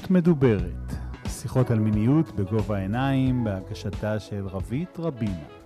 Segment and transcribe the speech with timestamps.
[0.00, 0.94] מיניות מדוברת,
[1.28, 5.59] שיחות על מיניות בגובה העיניים, בהגשתה של רבית רבינה.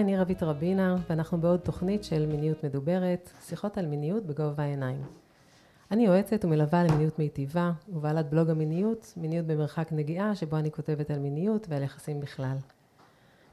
[0.00, 5.02] היי, אני רבית רבינה, ואנחנו בעוד תוכנית של מיניות מדוברת, שיחות על מיניות בגובה העיניים.
[5.90, 11.18] אני יועצת ומלווה למיניות מיטיבה, ובעלת בלוג המיניות, מיניות במרחק נגיעה, שבו אני כותבת על
[11.18, 12.56] מיניות ועל יחסים בכלל.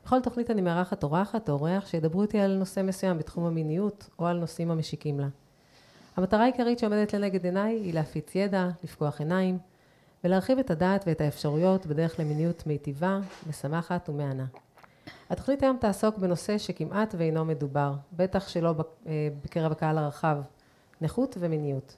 [0.05, 4.25] בכל תוכנית אני מארחת אורחת או אורח שידברו איתי על נושא מסוים בתחום המיניות, או
[4.25, 5.27] על נושאים המשיקים לה.
[6.17, 9.57] המטרה העיקרית שעומדת לנגד עיניי היא להפיץ ידע, לפקוח עיניים,
[10.23, 14.45] ולהרחיב את הדעת ואת האפשרויות בדרך למיניות מיטיבה, משמחת ומהנה.
[15.29, 18.75] התוכנית היום תעסוק בנושא שכמעט ואינו מדובר, בטח שלא
[19.07, 20.37] אה, בקרב הקהל הרחב,
[21.01, 21.97] נכות ומיניות.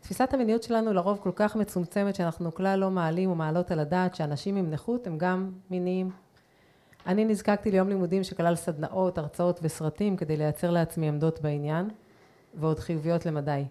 [0.00, 4.14] תפיסת המיניות שלנו לרוב כל כך מצומצמת שאנחנו כלל לא מעלים או מעלות על הדעת
[4.14, 6.10] שאנשים עם נכות הם גם מיניים.
[7.06, 11.90] אני נזקקתי ליום לימודים שכלל סדנאות, הרצאות וסרטים כדי לייצר לעצמי עמדות בעניין,
[12.54, 13.64] ועוד חיוביות למדי.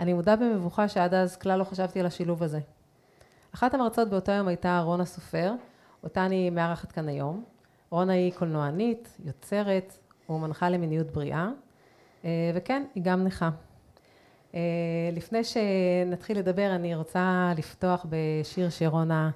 [0.00, 2.60] אני מודה במבוכה שעד אז כלל לא חשבתי על השילוב הזה.
[3.54, 5.52] אחת המרצות באותו יום הייתה רונה סופר,
[6.04, 7.44] אותה אני מארחת כאן היום.
[7.92, 9.98] רונה היא קולנוענית, יוצרת
[10.28, 11.48] ומנחה למיניות בריאה,
[12.24, 13.50] אה, וכן, היא גם נכה.
[14.54, 14.60] אה,
[15.12, 19.30] לפני שנתחיל לדבר, אני רוצה לפתוח בשיר שרונה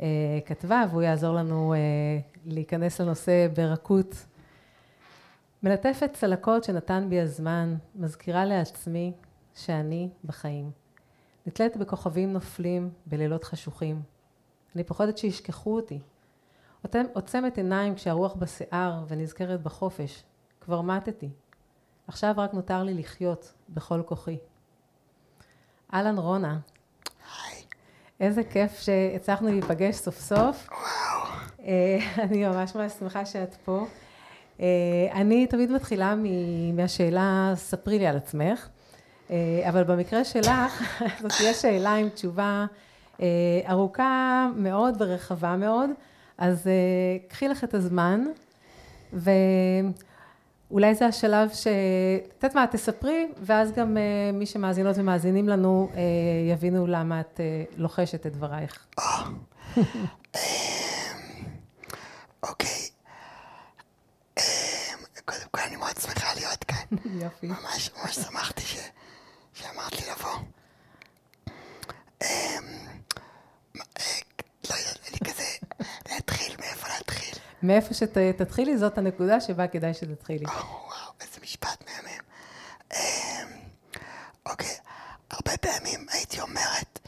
[0.00, 0.06] אה,
[0.46, 1.74] כתבה, והוא יעזור לנו
[2.46, 4.26] להיכנס לנושא ברכות.
[5.62, 9.12] מלטפת צלקות שנתן בי הזמן, מזכירה לעצמי
[9.54, 10.70] שאני בחיים.
[11.46, 14.02] נתלית בכוכבים נופלים, בלילות חשוכים.
[14.74, 15.98] אני פוחדת שישכחו אותי,
[17.12, 20.22] עוצמת עיניים כשהרוח בשיער ונזכרת בחופש.
[20.60, 21.28] כבר מתתי.
[22.06, 24.38] עכשיו רק נותר לי לחיות בכל כוחי.
[25.94, 26.58] אהלן רונה.
[27.36, 27.62] היי.
[28.20, 30.68] איזה כיף שהצלחנו להיפגש סוף סוף.
[30.70, 31.30] וואו.
[31.64, 33.86] אה, אני ממש ממש שמחה שאת פה.
[34.60, 34.66] אה,
[35.12, 36.14] אני תמיד מתחילה
[36.74, 38.68] מהשאלה, ספרי לי על עצמך,
[39.30, 40.82] אה, אבל במקרה שלך,
[41.22, 42.66] זאת תהיה שאלה עם תשובה
[43.68, 45.90] ארוכה מאוד ורחבה מאוד.
[46.40, 48.24] אז uh, קחי לך את הזמן,
[49.12, 51.66] ואולי זה השלב ש...
[51.66, 54.00] את יודעת מה, תספרי, ואז גם uh,
[54.36, 55.96] מי שמאזינות ומאזינים לנו uh,
[56.52, 57.40] יבינו למה את
[57.76, 58.86] לוחשת את דברייך.
[62.42, 62.88] אוקיי.
[65.24, 66.96] קודם כל אני מאוד שמחה להיות כאן.
[67.04, 67.46] יופי.
[67.46, 68.62] ממש ממש שמחתי
[69.54, 70.30] שאמרת לי לבוא.
[74.70, 75.44] לא יודעת, אני כזה,
[76.10, 77.34] להתחיל, מאיפה להתחיל?
[77.62, 80.44] מאיפה שתתחילי, זאת הנקודה שבה כדאי שתתחילי.
[80.44, 82.20] וואו, איזה משפט מהמם.
[82.92, 83.48] אמ,
[84.46, 84.76] אוקיי,
[85.30, 86.98] הרבה פעמים הייתי אומרת,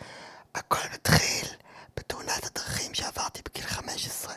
[0.55, 1.49] הכל מתחיל
[1.97, 4.35] בתאונת הדרכים שעברתי בגיל 15,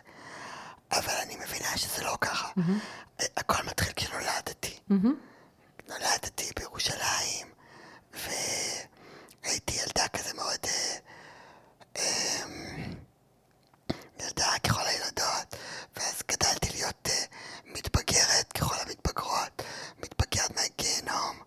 [0.91, 2.49] אבל אני מבינה שזה לא ככה.
[3.37, 4.79] הכל מתחיל כשנולדתי.
[5.89, 7.47] נולדתי בירושלים,
[8.13, 10.59] והייתי ילדה כזה מאוד...
[10.65, 10.97] אה,
[11.95, 12.93] אמ,
[14.19, 15.55] ילדה ככל הילדות,
[15.95, 17.11] ואז גדלתי להיות uh,
[17.65, 19.61] מתבגרת ככל המתבגרות,
[20.03, 21.37] מתבגרת מהגיהנום.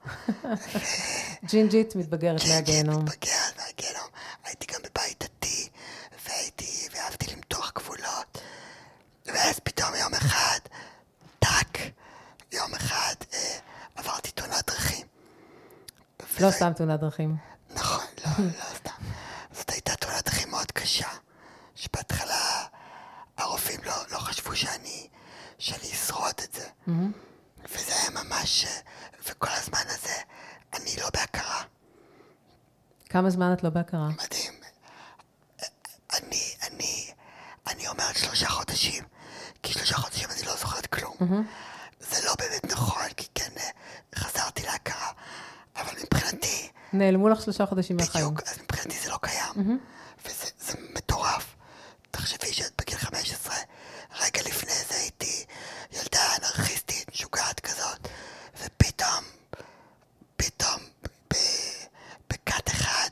[1.49, 3.05] ג'ינג'ית מתבגרת מהגיהנום.
[3.05, 4.09] מתבגרת מהגיהנום.
[4.45, 5.69] הייתי גם בבית דתי,
[6.27, 8.39] והייתי, ואהבתי למתוח גבולות.
[9.27, 10.59] ואז פתאום יום אחד,
[11.39, 11.79] טאק,
[12.53, 13.35] יום אחד uh,
[13.97, 15.07] עברתי תאונת דרכים.
[16.41, 17.37] לא סתם תאונת דרכים.
[17.75, 19.05] נכון, לא, לא סתם.
[19.53, 21.09] זאת הייתה תאונת דרכים מאוד קשה.
[21.75, 22.65] שבהתחלה
[23.37, 25.09] הרופאים לא, לא חשבו שאני,
[25.59, 26.67] שאני אשרוד את זה.
[26.89, 26.91] Mm-hmm.
[27.65, 28.67] וזה היה ממש,
[29.29, 30.15] וכל הזמן הזה
[30.75, 31.63] אני לא בהכרה.
[33.19, 34.09] כמה זמן את לא בהכרה?
[34.09, 34.53] מדהים.
[36.13, 37.11] אני, אני,
[37.67, 39.05] אני אומרת שלושה חודשים,
[39.63, 41.15] כי שלושה חודשים אני לא זוכרת כלום.
[41.21, 42.01] Mm-hmm.
[42.01, 43.51] זה לא באמת נכון, כי כן
[44.15, 45.13] חזרתי להכרה,
[45.77, 46.71] אבל מבחינתי...
[46.93, 48.25] נעלמו לך שלושה חודשים מהחיים.
[48.25, 49.55] בדיוק, אז מבחינתי זה לא קיים.
[49.55, 50.29] Mm-hmm.
[50.29, 51.57] וזה מטורף.
[52.11, 53.55] תחשבי שאת בגיל 15,
[54.21, 55.45] רגע לפני זה הייתי
[55.93, 58.09] ילדה אנרכיסטית, משוגעת כזאת,
[58.65, 59.25] ופתאום,
[60.37, 60.81] פתאום,
[62.31, 63.09] בכת אחד,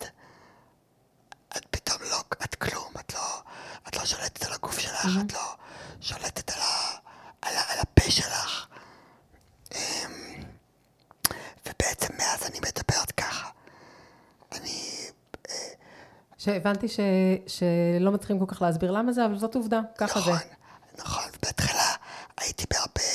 [1.56, 3.42] את פתאום לא, את כלום, את לא,
[3.88, 5.26] את לא שולטת על הגוף שלך, mm-hmm.
[5.26, 5.56] את לא
[6.00, 6.96] שולטת על, ה,
[7.42, 8.66] על, ה, על הפה שלך.
[9.74, 10.44] אמ,
[11.66, 13.50] ובעצם מאז אני מדברת ככה.
[14.52, 15.08] אני...
[15.50, 15.54] אה,
[16.66, 17.00] שהבנתי ש,
[17.46, 20.38] שלא מצליחים כל כך להסביר למה זה, אבל זאת עובדה, ככה נכון, זה.
[20.38, 20.52] נכון,
[20.98, 21.30] נכון.
[21.42, 21.90] בהתחלה
[22.40, 23.10] הייתי בהרבה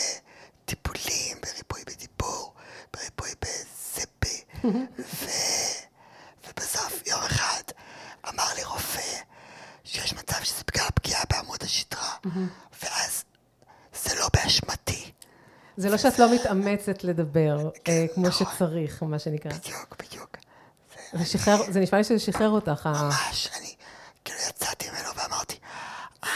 [0.65, 2.53] טיפולים, בריפוי בדיבור.
[5.00, 5.25] ו...
[6.48, 7.62] ובסוף יום אחד
[8.30, 9.01] אמר לי רופא
[9.83, 12.15] שיש מצב שזה בגלל הפגיעה בעמוד השדרה,
[12.83, 13.24] ואז
[14.03, 15.12] זה לא באשמתי.
[15.77, 18.48] זה לא שאת לא מתאמצת לדבר אה, כמו נכון.
[18.56, 19.51] שצריך, מה שנקרא.
[19.51, 19.90] בדיוק.
[21.13, 22.90] זה שחרר, זה נשמע לי שזה שחרר אותך.
[23.02, 23.74] ממש, אני
[24.25, 25.56] כאילו יצאתי ממנו ואמרתי,
[26.24, 26.30] אה,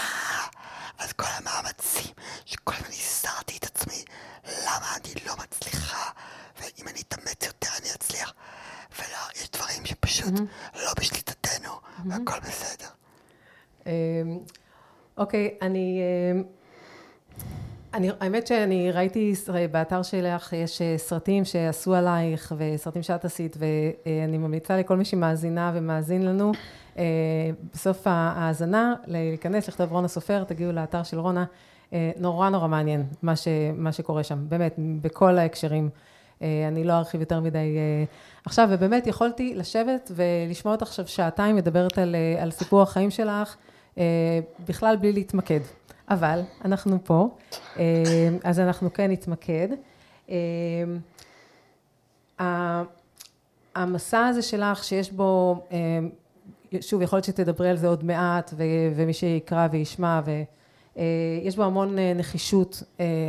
[0.97, 2.13] אז כל המאמצים
[2.45, 4.03] שכל הזמן הסרתי את עצמי,
[4.63, 6.09] למה אני לא מצליחה,
[6.61, 8.33] ואם אני אתאמץ יותר אני אצליח.
[8.99, 10.33] ולא, יש דברים שפשוט
[10.75, 11.71] לא בשליטתנו,
[12.05, 12.89] והכל בסדר.
[13.85, 13.91] אמ,
[15.17, 15.99] אוקיי, אני...
[17.95, 19.33] אני, האמת שאני ראיתי
[19.71, 25.71] באתר שלך, יש אה, סרטים שעשו עלייך וסרטים שאת עשית, ואני ממליצה לכל מי שמאזינה
[25.75, 26.51] ומאזין לנו,
[26.97, 27.03] אה,
[27.73, 31.45] בסוף ההאזנה, להיכנס, לכתוב רונה סופר, תגיעו לאתר של רונה,
[31.93, 33.47] אה, נורא נורא מעניין מה, ש,
[33.77, 35.89] מה שקורה שם, באמת, בכל ההקשרים.
[36.41, 38.03] אה, אני לא ארחיב יותר מדי אה,
[38.45, 43.55] עכשיו, ובאמת יכולתי לשבת ולשמוע אותך עכשיו שעתיים מדברת על, אה, על סיפור החיים שלך,
[43.97, 44.03] אה,
[44.67, 45.59] בכלל בלי להתמקד.
[46.09, 47.29] אבל אנחנו פה,
[47.77, 47.83] אה,
[48.43, 49.67] אז אנחנו כן נתמקד.
[52.39, 52.83] אה,
[53.75, 55.77] המסע הזה שלך, שיש בו, אה,
[56.81, 58.53] שוב, יכול להיות שתדברי על זה עוד מעט,
[58.95, 62.83] ומי שיקרא וישמע, ויש בו המון נחישות,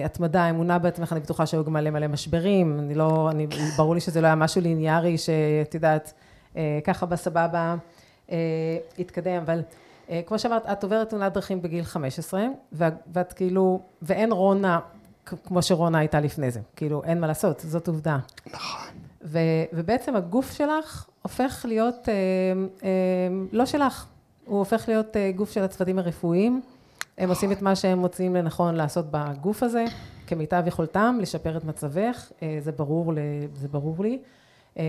[0.05, 3.47] התמדה, אמונה בעצמך, אני בטוחה שהיו גם מלא מלא משברים, אני לא, אני,
[3.77, 6.13] ברור לי שזה לא היה משהו ליניארי, שאת יודעת,
[6.85, 7.77] ככה בסבבה
[8.99, 9.61] התקדם, אבל
[10.27, 14.81] כמו שאמרת, את עוברת תאונת דרכים בגיל 15, וה- ואת כאילו, ואין רונה
[15.45, 18.19] כמו שרונה הייתה לפני זה, כאילו, אין מה לעשות, זאת עובדה.
[18.47, 18.89] נכון.
[19.23, 19.39] ו,
[19.73, 22.15] ובעצם הגוף שלך הופך להיות אה,
[22.83, 22.89] אה,
[23.53, 24.07] לא שלך,
[24.47, 26.61] הוא הופך להיות אה, גוף של הצוותים הרפואיים.
[27.19, 29.85] הם עושים את מה שהם מוצאים לנכון לעשות בגוף הזה,
[30.27, 33.13] כמיטב יכולתם, לשפר את מצבך, אה, זה ברור,
[33.55, 34.19] זה ברור לי.
[34.79, 34.83] אה,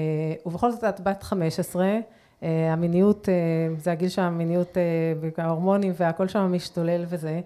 [0.45, 1.99] ובכל זאת את בת 15, אה,
[2.41, 3.33] המיניות, אה,
[3.79, 7.41] זה הגיל שהמיניות, אה, ההורמונים והכל שם משתולל וזה,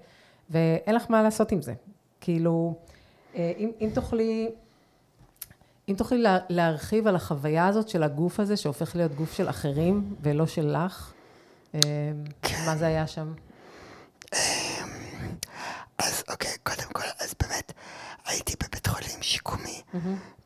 [0.50, 1.74] ואין לך מה לעשות עם זה.
[2.22, 2.74] כאילו,
[3.36, 4.50] אה, אם, אם תוכלי
[5.90, 10.16] אם תוכלי לה, להרחיב על החוויה הזאת של הגוף הזה, שהופך להיות גוף של אחרים
[10.22, 11.14] ולא שלך,
[11.76, 11.80] אה,
[12.66, 13.34] מה זה היה שם?
[15.98, 17.72] אז אוקיי, קודם כל, אז באמת,
[18.26, 19.82] הייתי בבית חולים שיקומי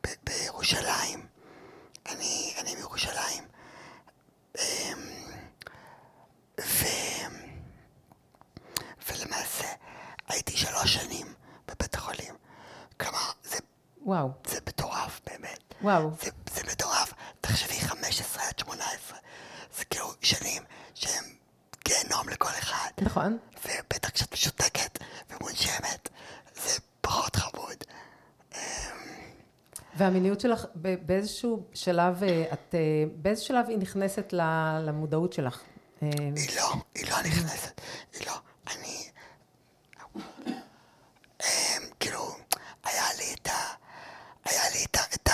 [0.03, 1.19] ב- בירושלים.
[2.11, 3.43] אני, אני מירושלים.
[4.59, 4.99] אמ,
[6.61, 6.85] ו...
[9.09, 9.67] ולמעשה,
[10.27, 11.33] הייתי שלוש שנים
[11.67, 12.35] בבית החולים.
[12.99, 13.57] כלומר, זה,
[14.01, 15.73] וואו, זה מטורף, באמת.
[15.81, 16.11] וואו.
[16.21, 17.13] זה, זה מטורף.
[17.41, 19.17] תחשבי, 15 עד 18.
[19.77, 20.63] זה כאילו שנים
[20.93, 21.23] שהם
[21.85, 22.89] גיהנום לכל אחד.
[23.01, 23.37] נכון.
[23.65, 24.99] ובטח כשאת משותקת
[25.29, 26.09] ומונשמת,
[26.55, 27.83] זה פחות חמוד.
[29.97, 32.79] והמיניות שלך, באיזשהו שלב, אה, את, אה,
[33.15, 34.33] באיזה שלב היא נכנסת
[34.83, 35.61] למודעות שלך?
[36.03, 37.81] אה, היא לא, היא לא נכנסת,
[38.13, 38.33] היא לא.
[38.67, 39.09] אני...
[41.41, 42.35] אמ, כאילו,
[42.83, 43.73] היה לי את ה...
[44.45, 44.97] היה לי את.
[45.15, 45.33] את ה...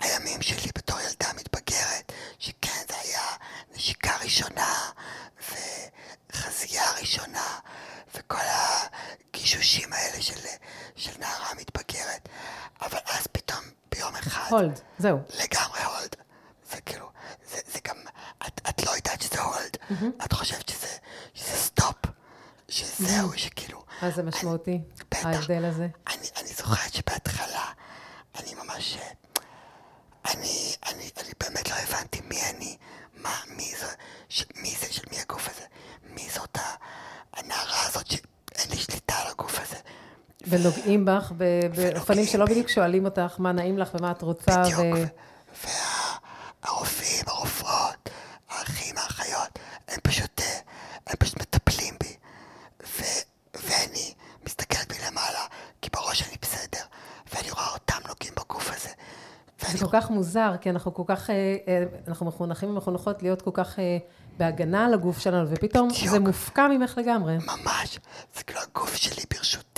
[0.00, 3.26] הימים שלי בתור ילדה מתבגרת, שכן, זה היה
[3.74, 4.74] נשיקה ראשונה,
[6.32, 7.58] וחזייה ראשונה,
[8.14, 10.40] וכל הגישושים האלה של,
[10.96, 12.28] של נערה מתבגרת.
[12.82, 14.39] אבל אז פתאום, ביום אחד...
[14.50, 15.18] hold, זהו.
[15.18, 16.16] לגמרי hold.
[16.70, 17.10] זה כאילו,
[17.50, 17.96] זה, זה גם,
[18.46, 19.76] את, את לא יודעת שזה hold,
[20.24, 20.96] את חושבת שזה,
[21.34, 21.96] שזה סטופ,
[22.68, 24.80] שזהו, שכאילו, מה זה משמעותי,
[25.10, 25.26] בטח.
[25.26, 25.86] ההבדל הזה?
[26.06, 27.64] אני, אני זוכרת שבהתחלה,
[28.40, 28.98] אני ממש,
[30.24, 32.76] אני, אני, אני באמת לא הבנתי מי אני,
[33.16, 33.86] מה, מי זה,
[34.28, 35.64] ש, מי זה, של מי הגוף הזה,
[36.14, 36.74] מי זאת ה-
[37.34, 39.76] הנערה הזאת שאין לי שליטה על הגוף הזה.
[40.60, 42.44] ונוגעים בך באופנים שלא.
[42.44, 44.80] בדיוק שואלים אותך מה נעים לך ומה את רוצה, בדיוק.
[44.80, 45.66] ו...
[46.64, 48.10] והרופאים, הרופאות,
[48.50, 50.46] האחים, האחיות, הם פשוט, אה,
[51.06, 52.16] הם פשוט מטפלים בי.
[52.86, 53.02] ו,
[53.54, 54.14] ואני
[54.46, 55.44] מסתכלת מלמעלה,
[55.82, 56.84] כי בראש אני בסדר,
[57.34, 58.88] ואני רואה אותם נוגעים בגוף הזה.
[59.78, 63.50] זה כל כך מוזר, כי אנחנו כל כך, אה, אה, אנחנו מחונכים ומחונכות להיות כל
[63.54, 63.78] כך
[64.38, 66.10] בהגנה על הגוף שלנו, ופתאום בדיוק.
[66.10, 67.36] זה מופקע ממך לגמרי.
[67.36, 67.98] ממש,
[68.36, 69.69] זה כאילו הגוף שלי ברשותי,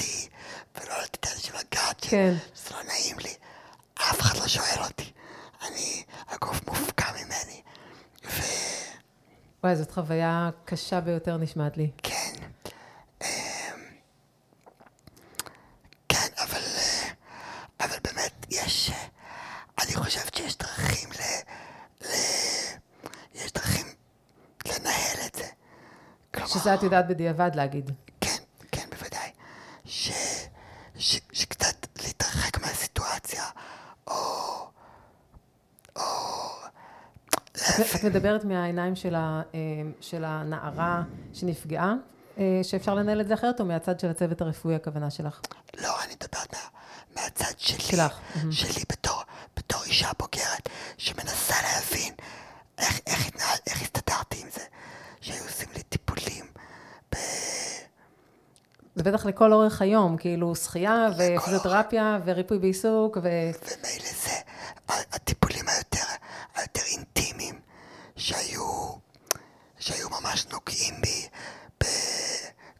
[0.76, 2.35] ולא לתת לאנשים לגעת, כן.
[2.55, 3.35] שזה לא נעים לי.
[3.95, 5.12] אף אחד לא שואל אותי.
[5.62, 7.62] אני, הגוף מופקע ממני.
[8.25, 8.83] וכן,
[9.64, 11.91] וואי, זאת חוויה קשה ביותר נשמעת לי.
[13.23, 13.26] אמ,
[16.09, 17.11] כן, אבל, אה,
[17.81, 19.07] אבל באמת, יש, אה,
[19.85, 21.23] אני חושבת שיש דרכים ל...
[22.05, 22.11] ל...
[23.35, 23.87] יש דרכים
[24.67, 25.47] לנהל את זה.
[26.35, 27.91] כלומר, שזה את יודעת בדיעבד להגיד.
[28.21, 29.31] כן, כן, בוודאי.
[29.85, 30.11] ש...
[30.99, 31.21] ש...
[31.33, 33.45] שקצת להתרחק מהסיטואציה,
[34.07, 34.43] או...
[37.81, 39.59] את מדברת מהעיניים של ה- אה,
[40.00, 41.02] של הנערה
[41.33, 41.95] שנפגעה,
[42.38, 45.41] אה, שאפשר לנהל את זה אחרת, או מהצד של הצוות הרפואי, הכוונה שלך?
[45.83, 46.59] לא, אני מדברת מה,
[47.23, 47.81] מהצד שלי.
[47.81, 48.19] שלך,
[48.50, 49.23] שלי בתור,
[49.57, 52.14] בתור אישה בוגרת, שמנסה להבין
[52.79, 54.61] איך, איך, התנהל, איך הסתדרתי עם זה,
[55.21, 56.45] שהיו עושים לי טיפולים
[57.12, 57.17] ב...
[58.95, 63.21] זה בטח לכל אורך היום, כאילו שחייה ופיזיותרפיה וריפוי בעיסוק, ו...
[63.23, 64.31] ומילא זה,
[64.88, 66.05] ה- הטיפולים היותר,
[66.55, 67.61] היותר אינטימיים,
[68.17, 68.88] שהיו,
[69.79, 71.29] שהיו ממש נוגעים בי,
[71.81, 71.85] ב...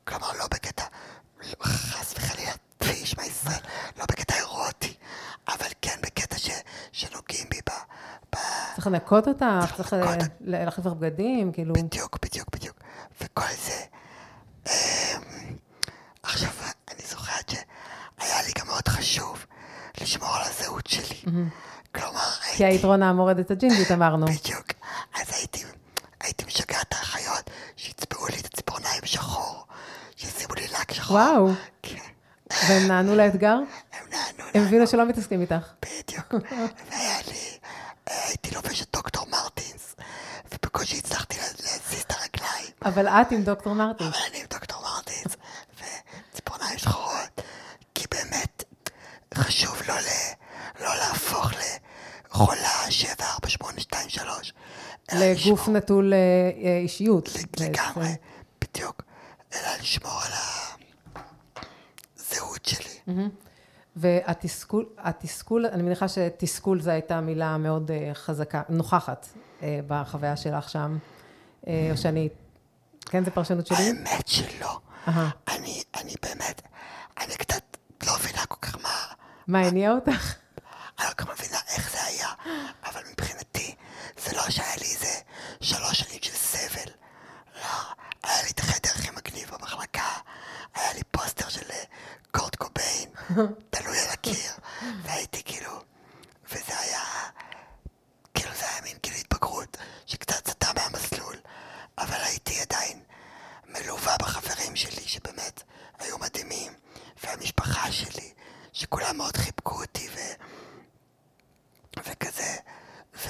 [0.05, 0.85] כלומר לא בקטע,
[1.41, 3.61] לא, חס וחלילה, תשמע ישראל,
[3.99, 4.95] לא בקטע אירוטי,
[5.49, 6.51] אבל כן בקטע ש,
[6.93, 7.71] שנוגעים בי ב...
[8.33, 8.39] ב...
[8.83, 9.93] צריך לנקות אותך, צריך.
[9.95, 11.75] אה, להחליף לך בגדים, כאילו...
[11.75, 12.77] בדיוק, בדיוק, בדיוק.
[13.21, 13.81] וכל זה.
[14.67, 15.23] אמ,
[16.23, 16.51] עכשיו,
[16.91, 19.47] אני זוכרת שהיה לי גם מאוד חשוב
[20.01, 21.33] לשמור על הזהות שלי.
[21.95, 22.65] כלומר, כי הייתי...
[22.65, 24.27] היית רונה המורדת הג'ינג'ית, אמרנו.
[24.27, 24.67] בדיוק.
[25.15, 25.65] אז הייתי,
[26.21, 29.67] הייתי משגע את האחיות שיצבעו לי את הציפורניים שחור,
[30.17, 31.17] שישימו לי לק שחור.
[31.17, 31.49] וואו.
[31.83, 31.99] כן,
[32.69, 33.57] והם נענו לאתגר?
[33.93, 35.73] הם נענו הם הבינו שלא מתעסקים איתך.
[35.83, 36.35] בדיוק.
[36.91, 37.12] והיה
[38.33, 39.97] הייתי לובש את דוקטור מרטינס,
[40.53, 42.73] ובקושי הצלחתי לה- להזיז את הרגליים.
[42.85, 44.07] אבל את עם דוקטור מרטין.
[44.07, 45.37] אבל אני עם דוקטור מרטינס,
[46.33, 47.41] וציפורניים שחורות,
[47.95, 48.65] כי באמת
[49.35, 50.07] חשוב לא, ל,
[50.85, 51.51] לא להפוך
[52.31, 54.55] לחולה 7, 4, 8, 2, 3.
[55.13, 56.19] אלא לגוף לשמור- נטול אה,
[56.65, 57.29] אה, אישיות.
[57.61, 58.09] לגמרי.
[58.61, 59.03] בדיוק.
[59.55, 60.33] אלא לשמור על
[62.19, 62.99] הזהות שלי.
[63.97, 69.27] והתסכול, התסכול, אני מניחה שתסכול זו הייתה מילה מאוד אה, חזקה, נוכחת
[69.63, 70.99] אה, בחוויה שלך שם,
[71.67, 72.29] אה, או שאני,
[73.01, 73.77] כן, זו פרשנות שלי?
[73.77, 74.79] האמת שלא.
[75.49, 76.63] אני, אני באמת,
[77.21, 78.99] אני קצת לא מבינה כל כך מה...
[79.47, 80.35] מה הניע אותך?
[80.99, 82.29] אני לא כל כך מבינה איך זה היה,
[82.85, 83.75] אבל מבחינתי,
[84.25, 85.21] זה לא שהיה לי איזה
[85.61, 86.91] שלוש שנים של סבל.
[87.55, 87.79] לא,
[88.23, 90.09] היה לי את החדר הכי מגניב במחלקה,
[90.75, 91.85] היה לי פוסטר של אה,
[92.31, 93.09] קורט קוביין,
[93.71, 94.51] תלוי על הקיר,
[95.03, 95.71] והייתי כאילו,
[96.51, 97.01] וזה היה,
[98.35, 101.37] כאילו זה היה מין כאילו התבגרות, שקצת סטה מהמסלול,
[101.99, 103.03] אבל הייתי עדיין
[103.69, 105.63] מלווה בחברים שלי, שבאמת
[105.99, 106.73] היו מדהימים,
[107.25, 108.33] והמשפחה שלי,
[108.73, 110.19] שכולם מאוד חיבקו אותי, ו...
[111.99, 112.57] וכזה,
[113.17, 113.29] ו...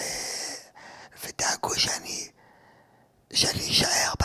[1.25, 2.28] ודאגו שאני,
[3.32, 4.25] שאני אשאר ב...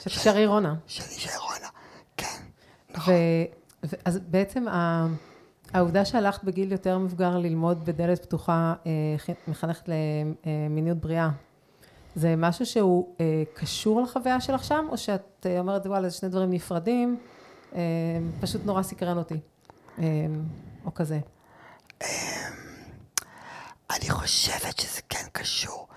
[0.00, 0.74] שתישארי רונה.
[0.86, 1.68] שאני אשאר רונה,
[2.16, 2.42] כן.
[2.90, 3.00] ו...
[3.06, 3.59] ו-
[4.04, 4.66] אז בעצם
[5.74, 11.30] העובדה שהלכת בגיל יותר מבוגר ללמוד בדלת פתוחה, אה, מחנכת למיניות בריאה,
[12.14, 16.28] זה משהו שהוא אה, קשור לחוויה שלך שם, או שאת אה, אומרת, וואלה, זה שני
[16.28, 17.18] דברים נפרדים,
[18.40, 19.40] פשוט נורא סקרן אותי,
[20.84, 21.20] או כזה.
[23.90, 25.88] אני חושבת שזה כן קשור,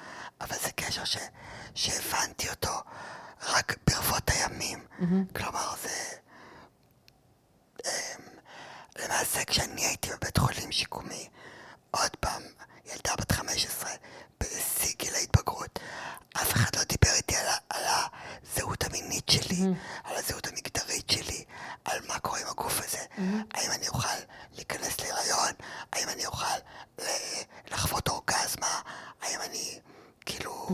[0.41, 1.17] אבל זה קשר ש...
[1.75, 2.69] שהבנתי אותו
[3.49, 4.79] רק ברבות הימים.
[5.35, 6.22] כלומר, זה...
[8.99, 11.29] למעשה, כשאני הייתי בבית חולים שיקומי,
[11.91, 12.41] עוד פעם,
[12.85, 13.89] ילדה בת 15,
[14.39, 15.79] בשיא גיל ההתבגרות,
[16.33, 19.61] אף אחד לא דיבר איתי על, על הזהות המינית שלי,
[20.03, 21.45] על הזהות המגדרית שלי,
[21.85, 23.05] על מה קורה עם הגוף הזה.
[23.53, 24.17] האם אני אוכל
[24.53, 25.51] להיכנס להיריון?
[25.93, 26.57] האם אני אוכל
[26.99, 27.03] ל-
[27.71, 28.81] לחוות אורגזמה?
[29.21, 29.79] האם אני,
[30.25, 30.67] כאילו,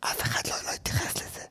[0.00, 1.44] אף אחד לא, לא התייחס לזה.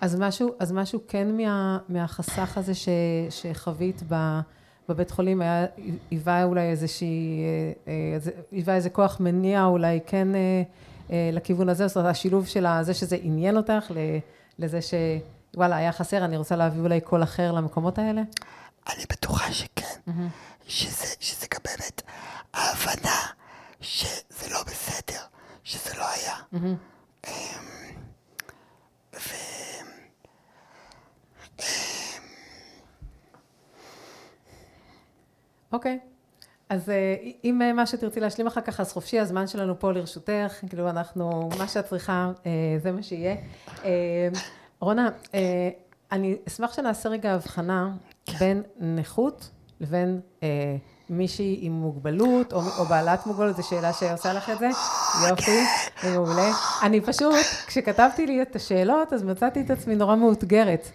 [0.00, 2.88] אז משהו, אז משהו כן מה, מהחסך הזה ש,
[3.30, 4.40] שחווית ב,
[4.88, 5.66] בבית חולים היה,
[6.10, 7.40] היווה אולי איזושהי,
[7.86, 10.62] אה, אה, היווה איזה כוח מניע אולי כן אה,
[11.10, 14.18] אה, לכיוון הזה, זאת אומרת השילוב של זה שזה עניין אותך, ל-
[14.58, 18.22] לזה שוואלה היה חסר, אני רוצה להביא אולי קול אחר למקומות האלה?
[18.88, 20.12] אני בטוחה שכן.
[20.66, 22.02] שזה, שזה גם באמת
[22.54, 23.16] ההבנה
[23.80, 25.20] שזה לא בסדר,
[25.64, 26.34] שזה לא היה.
[26.54, 26.74] אמ,
[35.72, 35.98] אוקיי.
[36.70, 40.54] אז אה, אם אה, מה שתרצי להשלים אחר כך, אז חופשי, הזמן שלנו פה לרשותך,
[40.68, 42.50] כאילו אנחנו, מה שאת צריכה, אה,
[42.82, 43.36] זה מה שיהיה.
[44.80, 45.08] רונה,
[46.12, 47.90] אני אשמח שנעשה רגע הבחנה
[48.40, 49.50] בין נכות
[49.80, 50.20] לבין
[51.10, 54.68] מישהי עם מוגבלות, או, או בעלת מוגבלות, זו שאלה שעושה לך את זה?
[55.28, 55.60] יופי,
[56.02, 56.50] זה מעולה.
[56.82, 57.34] אני פשוט,
[57.66, 60.88] כשכתבתי לי את השאלות, אז מצאתי את עצמי נורא מאותגרת.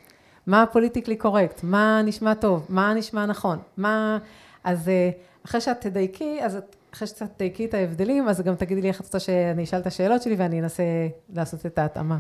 [0.48, 1.60] מה הפוליטיקלי קורקט?
[1.64, 2.66] מה נשמע טוב?
[2.70, 3.60] מה נשמע נכון?
[3.78, 4.18] מה...
[4.66, 5.10] אז אה,
[5.46, 9.00] אחרי שאת תדייקי, אז את, אחרי שאת תדייקי את ההבדלים, אז גם תגידי לי איך
[9.00, 10.84] את רוצה שאני אשאל את השאלות שלי ואני אנסה
[11.34, 12.18] לעשות את ההתאמה.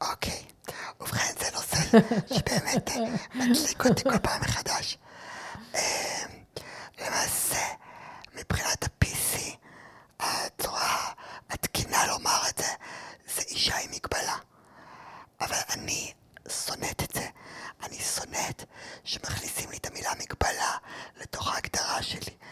[0.00, 0.42] אוקיי.
[1.00, 1.98] ובכן, זה נושא
[2.34, 2.90] שבאמת
[3.34, 4.98] מדליק אותי כל פעם מחדש.
[5.74, 5.80] אמ,
[7.00, 7.60] למעשה,
[8.34, 9.38] מבחינת ה-PC,
[10.20, 10.98] הצורה
[11.50, 12.72] התקינה לומר את זה,
[13.36, 13.42] זה
[19.04, 20.76] שמכניסים לי את המילה מגבלה
[21.20, 22.02] לתוך ההגדרה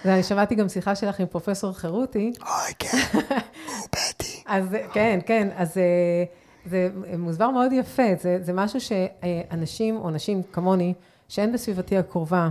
[0.04, 2.32] ואני שמעתי גם שיחה שלך עם פרופסור חירותי.
[2.40, 4.42] אוי, כן, הוא בטי.
[4.46, 6.24] אז כן, כן, אז אה,
[6.66, 10.94] זה מוסבר מאוד יפה, זה, זה משהו שאנשים או נשים כמוני,
[11.28, 12.48] שאין בסביבתי הקרובה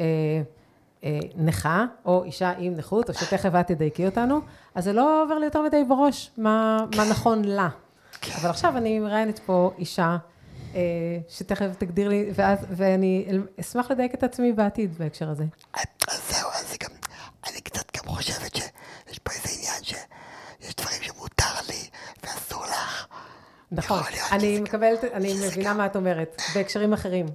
[0.00, 0.04] אה,
[1.04, 4.40] אה, נכה, או אישה עם נכות, או שתכף את תדייקי אותנו,
[4.74, 7.68] אז זה לא עובר לי יותר מדי בראש מה, מה נכון לה.
[8.40, 10.16] אבל עכשיו אני מראיינת פה אישה,
[10.74, 10.80] אה,
[11.28, 13.26] שתכף תגדיר לי, ואז, ואני
[13.60, 15.44] אשמח לדייק את עצמי בעתיד בהקשר הזה.
[16.08, 16.90] אז זהו, אז זה גם,
[17.50, 21.88] אני קצת גם חושבת שיש פה איזה עניין שיש דברים שמותר לי
[22.22, 23.06] ואסור לך.
[23.72, 27.26] נכון, אני מקבלת, אני מבינה מה את אומרת, בהקשרים אחרים.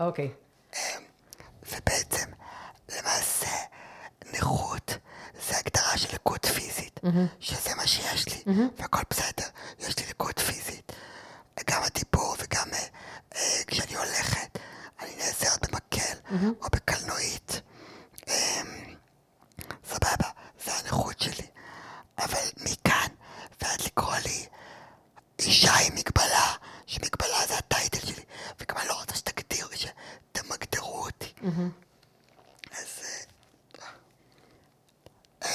[0.00, 0.30] אוקיי.
[1.72, 2.30] ובעצם,
[2.88, 3.46] למעשה,
[4.34, 4.98] נכות
[5.48, 7.00] זה הגדרה של לקות פיזית,
[7.40, 9.46] שזה מה שיש לי, והכל בסדר,
[9.78, 10.92] יש לי לקות פיזית.
[11.70, 12.78] גם הדיבור וגם אה,
[13.36, 14.58] אה, כשאני הולכת,
[15.00, 17.60] אני נעזרת במקל או בקלנועית.
[18.28, 18.62] אה,
[19.84, 20.28] סבבה,
[20.64, 21.46] זה הנכות שלי.
[22.18, 23.08] אבל מכאן
[23.62, 24.46] ועד לקרוא לי
[25.38, 26.54] אישה עם מגבלה,
[26.86, 28.22] שמגבלה זה הטייטל שלי,
[28.60, 31.32] וגם אני לא רוצה שתגדירו, שתמגדרו אותי.
[32.70, 33.04] אז
[35.42, 35.48] אה,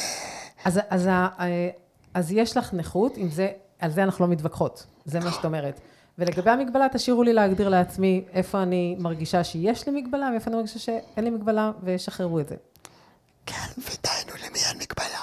[0.66, 1.70] אז, אז, אה,
[2.14, 5.80] אז יש לך נכות, עם זה, על זה אנחנו לא מתווכחות, זה מה שאת אומרת.
[6.18, 10.80] ולגבי המגבלה, תשאירו לי להגדיר לעצמי איפה אני מרגישה שיש לי מגבלה, ואיפה אני מרגישה
[10.80, 12.56] שאין לי מגבלה, ושחררו את זה.
[13.46, 15.20] כן, ודיינו למי אין מגבלה.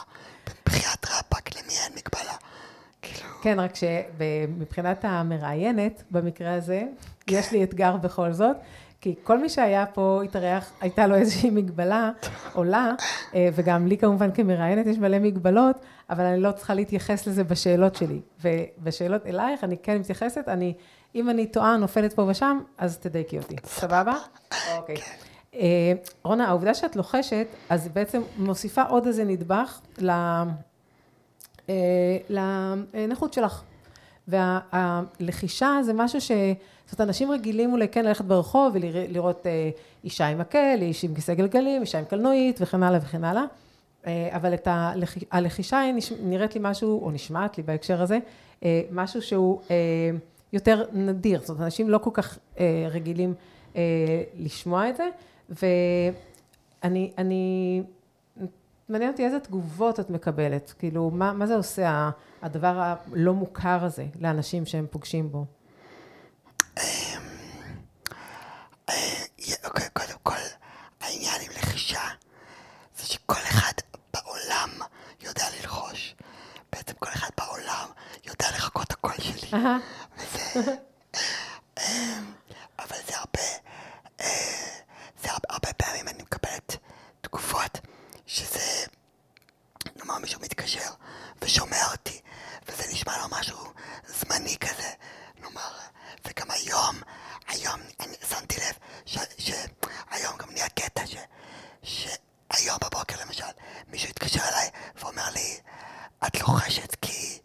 [0.46, 2.37] בבחיית רפ"ק למי אין מגבלה.
[3.02, 6.82] כאילו, כן, רק שמבחינת המראיינת, במקרה הזה,
[7.28, 8.56] יש לי אתגר בכל זאת,
[9.00, 12.11] כי כל מי שהיה פה התארח, הייתה לו איזושהי מגבלה
[12.52, 12.90] עולה,
[13.34, 15.76] אה, וגם לי כמובן כמראיינת יש מלא מגבלות,
[16.11, 18.20] אבל אני לא צריכה להתייחס לזה בשאלות שלי.
[18.40, 20.74] ובשאלות אלייך אני כן מתייחסת, אני,
[21.14, 23.57] אם אני טועה, נופלת פה ושם, אז תדייקי אותי.
[23.64, 24.14] סבבה?
[24.76, 24.96] אוקיי.
[25.55, 29.81] אה, רונה, העובדה שאת לוחשת, אז בעצם מוסיפה עוד איזה נדבך
[32.29, 33.62] לנכות שלך.
[34.29, 36.31] והלחישה זה משהו ש...
[36.87, 39.70] זאת אומרת, אנשים רגילים אולי כן ללכת ברחוב ולראות אה,
[40.05, 43.44] אישה עם מקל, איש עם כיסא גלגלים, אישה עם קלנועית וכן הלאה וכן הלאה.
[44.07, 45.14] אה, אבל את הלח...
[45.31, 45.83] הלחישה.
[46.22, 48.18] נראית לי משהו, או נשמעת לי בהקשר הזה,
[48.64, 49.77] אה, משהו שהוא אה,
[50.53, 51.40] יותר נדיר.
[51.40, 53.35] זאת אומרת, אנשים לא כל כך אה, רגילים
[53.77, 53.83] אה,
[54.38, 55.09] לשמוע את זה.
[55.51, 57.83] ואני, אני,
[58.88, 62.11] מעניין אותי איזה תגובות את מקבלת, כאילו, מה, מה זה עושה,
[62.42, 65.45] הדבר הלא מוכר הזה, לאנשים שהם פוגשים בו?
[69.38, 70.35] יה- אוקיי, קודם כל,
[71.01, 72.01] העניין עם לחישה,
[72.97, 73.73] זה שכל אחד
[74.14, 74.71] בעולם
[75.21, 76.14] יודע ללחוש.
[76.73, 77.88] בעצם כל אחד בעולם
[78.25, 79.51] יודע לחקות את הקול שלי.
[80.18, 80.61] וזה...
[81.79, 82.33] אמ,
[82.79, 83.40] אבל זה הרבה...
[84.21, 84.27] אה,
[85.23, 86.77] זה הרבה, הרבה פעמים אני מקבלת
[87.21, 87.81] תגובות
[88.27, 88.61] שזה...
[89.97, 90.91] נאמר מישהו מתקשר
[91.43, 92.21] ושומע אותי,
[92.69, 93.59] וזה נשמע לו משהו
[94.07, 94.91] זמני כזה,
[95.41, 95.73] נאמר,
[96.25, 97.01] וגם היום,
[97.49, 98.75] היום אני שמתי לב
[99.07, 101.17] ש- שהיום גם נהיה קטע ש...
[101.83, 103.45] שהיום בבוקר למשל,
[103.87, 105.61] מישהו התקשר אליי ואומר לי,
[106.27, 107.38] את לוחשת כי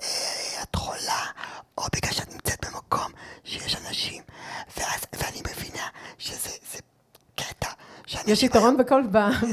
[0.00, 1.26] אה, את חולה,
[1.78, 3.12] או בגלל שאת נמצאת במקום
[3.44, 4.22] שיש אנשים,
[4.76, 6.78] ואז, ואני מבינה שזה זה
[7.34, 7.70] קטע.
[8.06, 9.02] שאנשים יש יתרון בכל,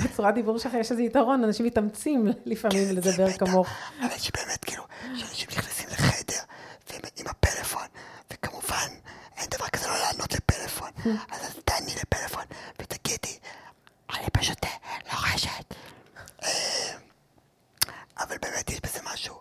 [0.04, 3.46] בצורת דיבור שלך יש איזה יתרון, אנשים מתאמצים לפעמים כן, לדבר בטח.
[3.46, 3.67] כמוך.
[4.02, 4.84] אבל שבאמת, כאילו,
[5.15, 6.39] שאנשים נכנסים לחדר
[6.89, 7.88] והם עם הפלאפון,
[8.34, 8.88] וכמובן,
[9.38, 10.89] אין דבר כזה לא לענות לפלאפון.
[11.32, 12.43] אז אז תעני לפלאפון
[12.80, 13.38] ותגידי,
[14.13, 14.69] אני פשוט אה,
[15.12, 15.74] לוחשת.
[16.43, 16.93] אה,
[18.19, 19.36] אבל באמת יש בזה משהו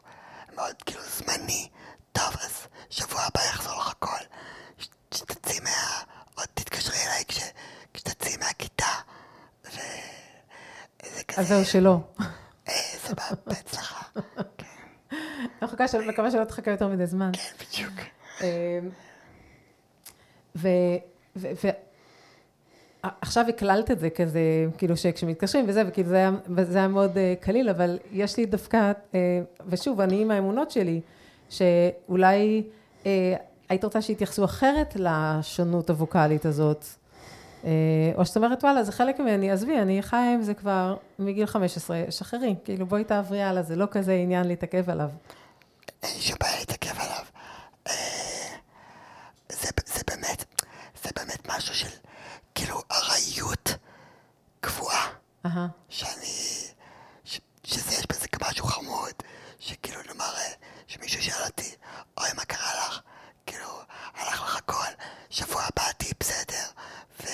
[0.54, 1.68] מאוד כאילו זמני.
[2.12, 4.24] טוב, אז שבוע הבא יחזור לך הכל.
[4.78, 5.70] ש- שתצאי מה...
[6.34, 7.38] עוד תתקשרי אליי כש...
[7.94, 8.86] כשתצאי מהכיתה.
[9.64, 9.78] ו...
[11.14, 11.31] זה כזה...
[11.42, 11.98] אז זהו, שלא.
[12.20, 14.04] אה, סבבה, בהצלחה.
[15.94, 17.30] אני מקווה שלא תחכה יותר מדי זמן.
[17.32, 18.00] כן, בדיוק.
[18.40, 18.46] אמ,
[20.56, 20.68] ו...
[21.36, 21.48] ו...
[21.64, 21.68] ו...
[23.02, 24.40] עכשיו הקללת את זה כזה,
[24.78, 28.92] כאילו שכשמתקשרים וזה, וכאילו זה היה, וזה היה מאוד uh, קליל, אבל יש לי דווקא,
[29.12, 29.14] uh,
[29.66, 31.00] ושוב, אני עם האמונות שלי,
[31.50, 32.62] שאולי
[33.02, 33.06] uh,
[33.68, 36.84] היית רוצה שיתייחסו אחרת לשונות הווקאלית הזאת,
[38.16, 42.02] או שאת אומרת, וואלה, זה חלק ממני, עזבי, אני חיה עם זה כבר מגיל 15,
[42.10, 45.10] שחררי, כאילו בואי תעברי הלאה, זה לא כזה עניין להתעכב עליו.
[46.02, 47.24] אין לי שום בעיה להתעכב עליו.
[47.88, 47.92] אה,
[49.52, 50.44] זה, זה באמת,
[51.04, 51.88] זה באמת משהו של
[52.54, 53.76] כאילו ארעיות
[54.60, 55.08] קבועה,
[55.46, 55.66] אהה.
[55.88, 56.66] שאני,
[57.24, 59.12] ש, שזה יש בזה משהו חמוד,
[59.58, 60.52] שכאילו נאמר, אה,
[60.86, 61.74] שמישהו שאל אותי,
[62.18, 63.00] אוי מה קרה לך?
[63.46, 63.68] כאילו,
[64.14, 64.92] הלך לך הכל,
[65.30, 66.66] שבוע הבא תהיי בסדר,
[67.22, 67.26] ו...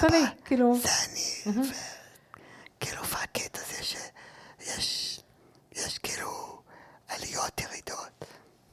[0.00, 1.64] זאת אני, כאילו, זה אני,
[2.78, 3.96] וכאילו fuck אז יש,
[4.60, 5.20] יש,
[5.72, 6.62] יש כאילו
[7.08, 8.24] עליות, ירידות,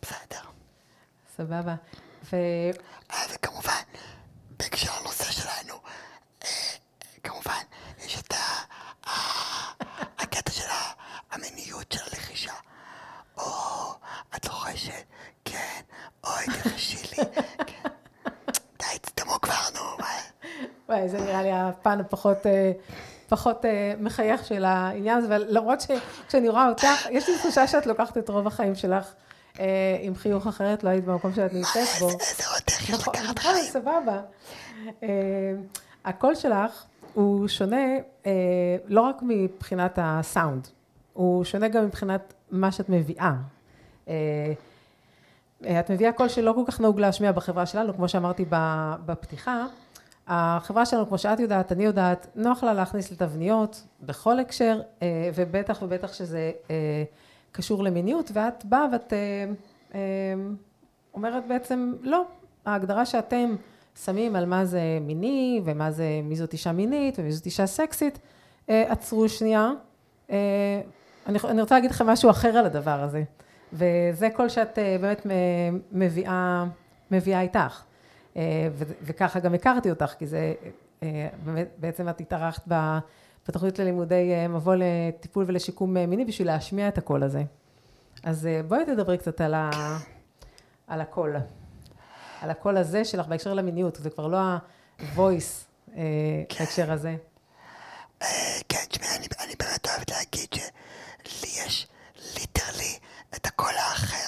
[0.01, 0.41] בסדר.
[1.37, 1.75] סבבה.
[2.31, 2.35] ו...
[3.11, 3.81] אה, וכמובן,
[4.59, 5.73] בהקשר לנושא שלנו,
[6.43, 6.49] אה,
[7.23, 7.61] כמובן,
[8.05, 8.63] יש את ה-
[9.09, 9.73] ה-
[10.17, 10.93] הקטע של ה-
[11.31, 12.53] המיניות של הלחישה.
[13.37, 13.93] או,
[14.35, 15.05] את לוחשת,
[15.45, 15.81] כן,
[16.23, 17.23] אוי, תלחשי לי,
[17.67, 17.89] כן.
[18.79, 20.07] די, תסתמו כבר, נו, מה?
[20.89, 21.51] וואי, זה נראה לי
[21.87, 22.71] הפן הפחות אה,
[23.29, 27.85] פחות אה, מחייך של העניין הזה, אבל למרות שכשאני רואה אותך, יש לי תחושה שאת
[27.85, 29.13] לוקחת את רוב החיים שלך
[29.59, 32.05] אה, עם חיוך אחרת, לא היית במקום שאת נמצאת בו.
[32.05, 32.15] עוד
[32.69, 33.65] דרך יש נכון, לקחת נכון, חיים.
[33.65, 34.21] סבבה.
[36.05, 37.85] הקול שלך הוא שונה
[38.87, 40.67] לא רק מבחינת הסאונד,
[41.13, 43.33] הוא שונה גם מבחינת מה שאת מביאה.
[44.07, 44.13] אה,
[45.65, 48.45] אה, את מביאה קול שלא כל כך נהוג להשמיע בחברה שלנו, כמו שאמרתי
[49.05, 49.65] בפתיחה.
[50.27, 55.81] החברה שלנו, כמו שאת יודעת, אני יודעת, נוח לה להכניס לתבניות בכל הקשר, אה, ובטח
[55.81, 57.03] ובטח שזה אה,
[57.51, 59.13] קשור למיניות, ואת באה ואת
[59.93, 59.99] אה,
[61.13, 62.25] אומרת בעצם, לא,
[62.65, 63.55] ההגדרה שאתם
[64.05, 68.19] שמים על מה זה מיני, ומה זה, מי זאת אישה מינית, ומי זאת אישה סקסית,
[68.67, 69.71] עצרו שנייה.
[71.27, 73.23] אני, רוצה להגיד לכם משהו אחר על הדבר הזה,
[73.73, 75.27] וזה כל שאת באמת
[75.91, 76.65] מביאה,
[77.11, 77.86] מביאה איתך.
[78.37, 78.67] אה,
[79.01, 80.53] וככה גם הכרתי אותך, כי זה,
[81.03, 81.27] אה,
[81.77, 82.63] בעצם את התארחת
[83.47, 87.43] בתוכנית ללימודי אה, מבוא לטיפול ולשיקום מיני בשביל להשמיע את הקול הזה.
[88.23, 89.69] אז בואי תדברי קצת על, ה...
[90.87, 91.35] על הקול.
[92.41, 97.15] על הקול הזה שלך בהקשר למיניות, זה כבר לא ה-voice בהקשר הזה.
[98.69, 101.87] כן, תשמעי, אני, אני באמת אוהבת להגיד שלי יש
[102.35, 102.97] ליטרלי
[103.35, 104.26] את הקול האחר.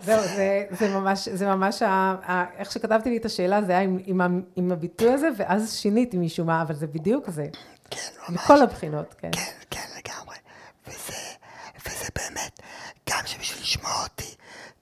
[0.00, 3.80] זהו, זה, זה ממש, זה ממש, ה, ה, איך שכתבתי לי את השאלה, זה היה
[3.80, 7.46] עם, עם, עם הביטוי הזה, ואז שיניתי משום מה, אבל זה בדיוק זה,
[7.90, 8.42] כן, ממש.
[8.42, 9.30] מכל הבחינות, כן.
[9.32, 10.36] כן, כן, לגמרי.
[10.86, 11.16] וזה,
[11.86, 12.60] וזה באמת,
[13.10, 14.34] גם שבשביל לשמוע אותי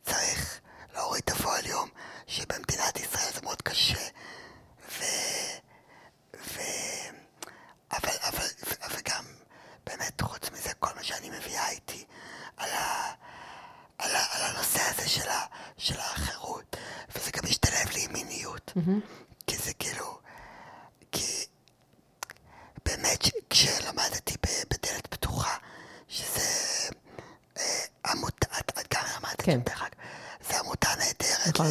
[0.03, 0.61] צריך
[0.94, 1.88] להוריד את הווליום,
[2.27, 3.99] שבמדינת ישראל זה מאוד קשה.
[4.99, 5.03] ו...
[6.55, 6.61] ו...
[7.92, 9.25] אבל, אבל, ו- וגם,
[9.87, 12.05] באמת, חוץ מזה, כל מה שאני מביאה איתי
[12.57, 13.12] על, ה...
[13.99, 14.25] על, ה...
[14.31, 15.44] על הנושא הזה של, ה...
[15.77, 16.77] של החירות,
[17.16, 18.60] וזה גם משתלב לי עם מיניות.
[19.46, 20.18] כי זה כאילו,
[21.12, 21.46] כי
[22.85, 23.18] באמת,
[23.50, 24.35] כשלמדתי
[24.70, 25.56] בדלת פתוחה,
[26.09, 26.40] שזה
[27.59, 27.62] אה,
[28.06, 29.61] עמותה, את גם למדת כן.
[29.61, 29.90] דרך אגב,
[30.48, 31.66] זה עמותה נהדרת נכון.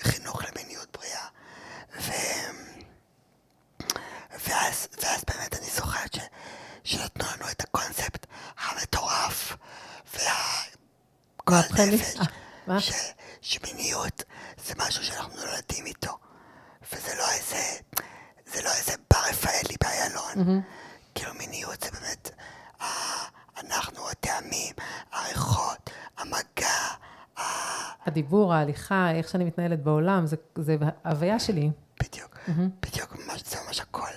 [0.00, 1.26] לחינוך למיניות בריאה.
[2.00, 2.12] ו...
[4.46, 6.18] ואז, ואז באמת אני זוכרת ש...
[6.84, 8.26] שנתנו לנו את הקונספט
[8.58, 9.56] המטורף
[10.14, 11.90] והגועל.
[11.90, 12.16] נפש,
[12.68, 12.80] אה?
[12.80, 12.90] ש...
[13.40, 14.22] שמיניות
[14.66, 16.18] זה משהו שאנחנו נולדים איתו,
[16.92, 17.80] וזה לא איזה,
[18.46, 20.62] זה לא איזה בר רפאלי באיילון.
[21.14, 22.30] כאילו מיניות זה באמת,
[22.80, 22.86] אה,
[23.56, 24.74] אנחנו הטעמים,
[25.12, 26.68] הריחות, המגע,
[27.38, 27.42] ה-
[28.08, 31.70] הדיבור, ההליכה, איך שאני מתנהלת בעולם, זה, זה ההוויה שלי.
[32.00, 32.38] בדיוק,
[32.82, 34.10] בדיוק, ממש, זה ממש הכל.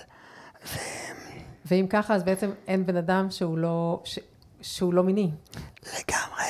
[0.66, 0.78] ו...
[1.64, 4.18] ואם ככה, אז בעצם אין בן אדם שהוא לא, ש,
[4.62, 5.30] שהוא לא מיני.
[5.82, 6.44] לגמרי,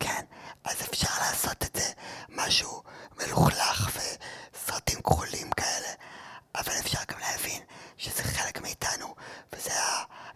[0.00, 0.24] כן.
[0.64, 1.92] אז אפשר לעשות את זה
[2.36, 2.82] משהו
[3.26, 5.88] מלוכלך וסרטים כחולים כאלה,
[6.54, 7.62] אבל אפשר גם להבין
[7.96, 9.14] שזה חלק מאיתנו,
[9.52, 9.70] וזה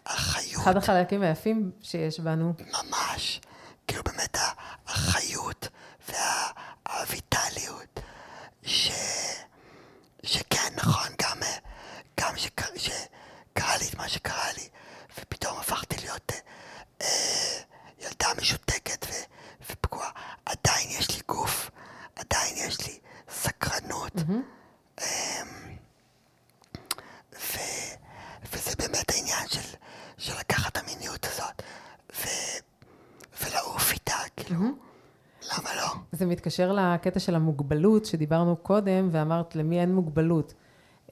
[0.07, 2.53] החיות, אחד החלקים היפים שיש בנו.
[2.59, 3.40] ממש.
[3.88, 4.53] כאילו באמת ה-
[4.87, 5.68] החיות
[6.09, 8.01] והוויטליות,
[8.62, 8.90] ש...
[10.22, 11.57] שכן, נכון, גם, אה,
[12.20, 14.68] גם שקרה, שקרה לי את מה שקרה לי,
[15.18, 16.38] ופתאום הפכתי להיות אה,
[17.07, 17.61] אה,
[17.99, 19.12] ילדה משותקת ו,
[19.70, 20.11] ופגועה.
[20.46, 21.70] עדיין יש לי גוף,
[22.16, 22.99] עדיין יש לי
[27.32, 27.58] ו,
[28.52, 29.76] וזה באמת העניין של,
[30.18, 31.62] של לקחת את המיניות הזאת
[32.16, 32.26] ו,
[33.42, 34.60] ולעוף איתה, כאילו,
[35.52, 35.86] למה לא?
[36.12, 40.54] זה מתקשר לקטע של המוגבלות שדיברנו קודם, ואמרת למי אין מוגבלות.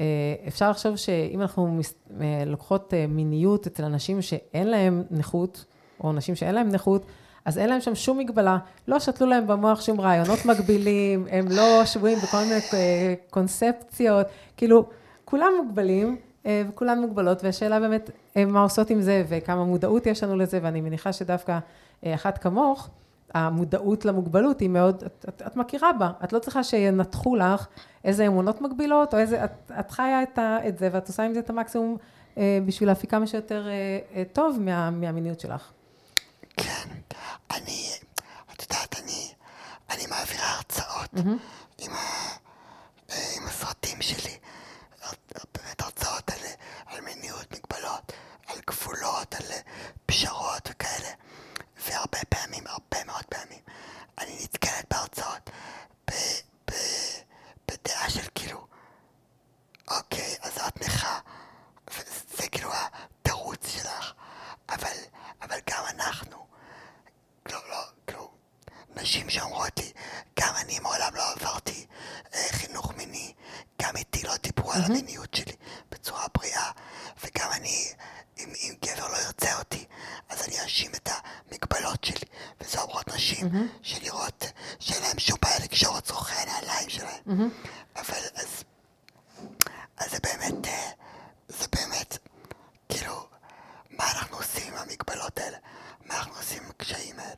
[0.00, 0.07] אה,
[0.48, 1.81] אפשר לחשוב שאם אנחנו
[2.20, 5.64] אה, לוקחות אה, מיניות אצל אנשים שאין להם נכות,
[6.00, 7.07] או אנשים שאין להם נכות,
[7.44, 11.85] אז אין להם שם שום מגבלה, לא שתלו להם במוח שום רעיונות מגבילים, הם לא
[11.85, 14.26] שבויים בכל מיני אה, קונספציות,
[14.57, 14.85] כאילו,
[15.24, 20.22] כולם מוגבלים אה, וכולן מוגבלות, והשאלה באמת אה, מה עושות עם זה וכמה מודעות יש
[20.22, 21.59] לנו לזה, ואני מניחה שדווקא
[22.07, 22.90] אחת כמוך,
[23.35, 27.66] המודעות למוגבלות היא מאוד, את, את, את מכירה בה, את לא צריכה שינתחו לך
[28.04, 31.35] איזה אמונות מגבילות, או איזה, את, את חיה את, ה, את זה, ואת עושה עם
[31.35, 31.96] זה את המקסימום
[32.38, 35.70] אה, בשביל להפיק כמה שיותר אה, אה, טוב מה, מהמיניות שלך.
[37.55, 37.93] אני,
[38.53, 39.35] את יודעת, אני,
[39.90, 41.79] אני מעבירה הרצאות mm-hmm.
[41.79, 42.29] עם, ה,
[43.09, 44.38] עם הסרטים שלי,
[45.55, 46.38] באמת הרצאות על,
[46.87, 48.12] על מיניות, מגבלות,
[48.47, 49.47] על גבולות, על
[50.07, 51.11] פשרות וכאלה,
[51.77, 53.61] והרבה פעמים, הרבה מאוד פעמים,
[54.19, 55.51] אני נתקלת בהרצאות
[56.11, 56.12] ב,
[56.71, 56.75] ב,
[57.69, 58.67] בדעה של כאילו,
[59.90, 61.19] אוקיי, אז את נכה,
[61.90, 62.03] זה,
[62.37, 64.12] זה כאילו התירוץ שלך,
[64.69, 64.97] אבל,
[65.43, 66.24] אבל גם אנחנו
[68.96, 69.92] נשים שאומרות לי,
[70.40, 71.87] גם אני מעולם לא עברתי
[72.35, 73.33] אה, חינוך מיני,
[73.83, 75.52] גם איתי לא דיברו על המיניות שלי
[75.90, 76.70] בצורה בריאה,
[77.24, 77.92] וגם אני,
[78.38, 79.85] אם, אם גבר לא ירצה אותי,
[80.28, 82.26] אז אני אאשים את המגבלות שלי.
[82.61, 83.50] וזה אומרות נשים
[83.83, 84.44] שלראות
[84.78, 87.50] שאין להם שום בעיה לקשור את צורכי הנעליים שלהם.
[87.96, 88.64] אבל אז,
[89.96, 90.90] אז זה באמת, אה,
[91.48, 92.18] זה באמת,
[92.88, 93.26] כאילו,
[93.90, 95.59] מה אנחנו עושים עם המגבלות האלה?
[96.07, 97.35] מה אנחנו עושים עם הקשיים האלה?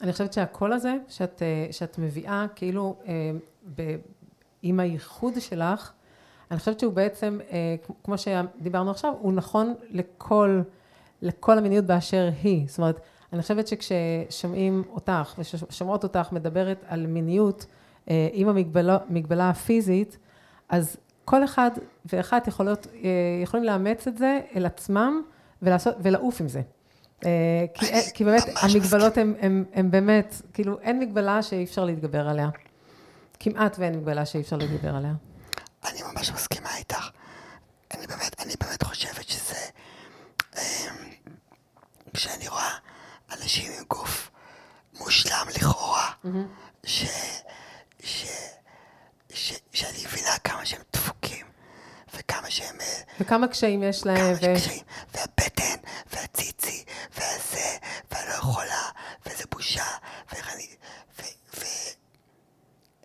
[0.00, 3.30] אני חושבת שהקול הזה, שאת, אה, שאת מביאה, כאילו, אה,
[3.74, 3.96] ב,
[4.62, 5.92] עם הייחוד שלך,
[6.50, 10.60] אני חושבת שהוא בעצם, אה, כמו שדיברנו עכשיו, הוא נכון לכל,
[11.22, 12.68] לכל המיניות באשר היא.
[12.68, 13.00] זאת אומרת,
[13.32, 17.66] אני חושבת שכששומעים אותך ושומעות אותך מדברת על מיניות
[18.32, 20.18] עם המגבלה הפיזית,
[20.68, 21.70] אז כל אחד
[22.12, 22.86] ואחת יכולות,
[23.42, 25.22] יכולים לאמץ את זה אל עצמם
[25.62, 26.62] ולעשות, ולעוף עם זה.
[27.26, 29.16] אה, כי, כי באמת, המגבלות
[29.72, 32.48] הן באמת, כאילו, אין מגבלה שאי אפשר להתגבר עליה.
[33.40, 35.12] כמעט ואין מגבלה שאי אפשר להתגבר עליה.
[35.84, 37.10] אני ממש מסכימה איתך.
[37.94, 39.56] אני באמת, אני באמת חושבת שזה...
[40.56, 40.60] אמ,
[42.14, 42.70] כשאני רואה
[43.32, 44.30] אנשים עם גוף
[44.98, 46.10] מושלם לכאורה,
[46.86, 47.04] ש...
[48.02, 48.26] ש...
[49.34, 49.52] ש...
[49.72, 51.23] שאני מבינה כמה שהם דפוקים,
[52.14, 52.80] וכמה שהם...
[52.80, 54.36] אה, וכמה קשיים יש להם.
[54.36, 54.56] כמה ו...
[54.56, 54.82] קשיים,
[55.14, 55.76] והבטן,
[56.12, 57.76] והציצי, והזה,
[58.10, 58.82] ואני לא יכולה,
[59.26, 59.86] וזה בושה,
[60.32, 60.66] ואיך אני...
[61.18, 61.22] ו...
[61.56, 61.64] ו...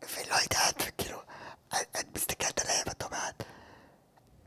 [0.02, 1.20] ולא יודעת, וכאילו,
[1.68, 3.44] את, את מסתכלת עליהם ואת אומרת,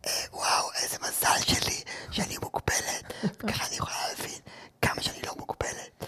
[0.06, 3.12] אה, וואו, איזה מזל שלי שאני מוגבלת,
[3.48, 4.40] ככה אני יכולה להבין
[4.82, 6.04] כמה שאני לא מוגבלת.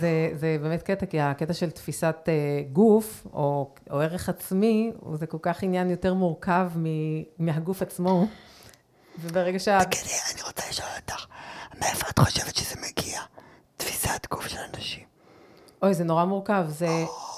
[0.00, 5.26] זה, זה באמת קטע, כי הקטע של תפיסת uh, גוף, או, או ערך עצמי, זה
[5.26, 6.84] כל כך עניין יותר מורכב מ,
[7.38, 8.26] מהגוף עצמו.
[9.20, 9.82] וברגע שאת...
[9.82, 11.26] תגידי, אני רוצה לשאול אותך,
[11.80, 13.20] מאיפה את חושבת שזה מגיע?
[13.76, 15.04] תפיסת גוף של אנשים.
[15.82, 16.88] אוי, זה נורא מורכב, זה,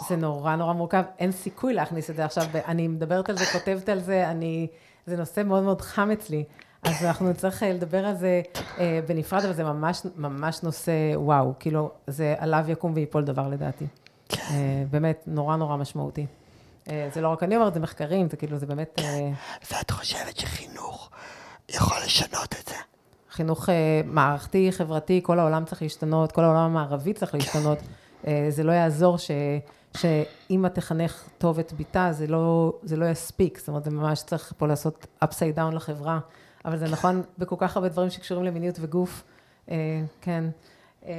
[0.09, 3.89] זה נורא נורא מורכב, אין סיכוי להכניס את זה עכשיו, אני מדברת על זה, כותבת
[3.89, 4.67] על זה, אני,
[5.07, 6.45] זה נושא מאוד מאוד חם אצלי.
[6.83, 8.43] אז אנחנו נצטרך אה, לדבר על זה
[8.79, 13.87] אה, בנפרד, אבל זה ממש, ממש נושא וואו, כאילו, זה עליו יקום ויפול דבר לדעתי.
[14.29, 14.43] כן.
[14.51, 16.27] אה, באמת, נורא נורא משמעותי.
[17.13, 18.93] זה לא רק אני אומרת, זה מחקרים, זה כאילו, זה באמת...
[18.97, 19.33] כן.
[19.73, 21.11] ואת חושבת שחינוך
[21.69, 22.75] יכול לשנות את זה?
[23.31, 23.69] חינוך
[24.05, 27.79] מערכתי, חברתי, כל העולם צריך להשתנות, כל העולם המערבי צריך להשתנות.
[28.27, 29.31] אה, זה לא יעזור ש...
[29.97, 34.53] שאמא תחנך טוב את בתה, זה לא, זה לא יספיק, זאת אומרת, זה ממש צריך
[34.57, 36.19] פה לעשות upside down לחברה.
[36.69, 39.25] אבל זה נכון בכל כך הרבה דברים שקשורים למיניות וגוף,
[39.71, 40.45] אה, כן.
[41.07, 41.13] אה,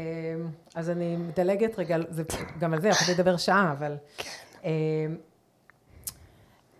[0.76, 2.24] אז אני מדלגת רגע, זה,
[2.60, 3.96] גם על זה, יכולתי לדבר שעה, אבל...
[4.66, 4.72] אה,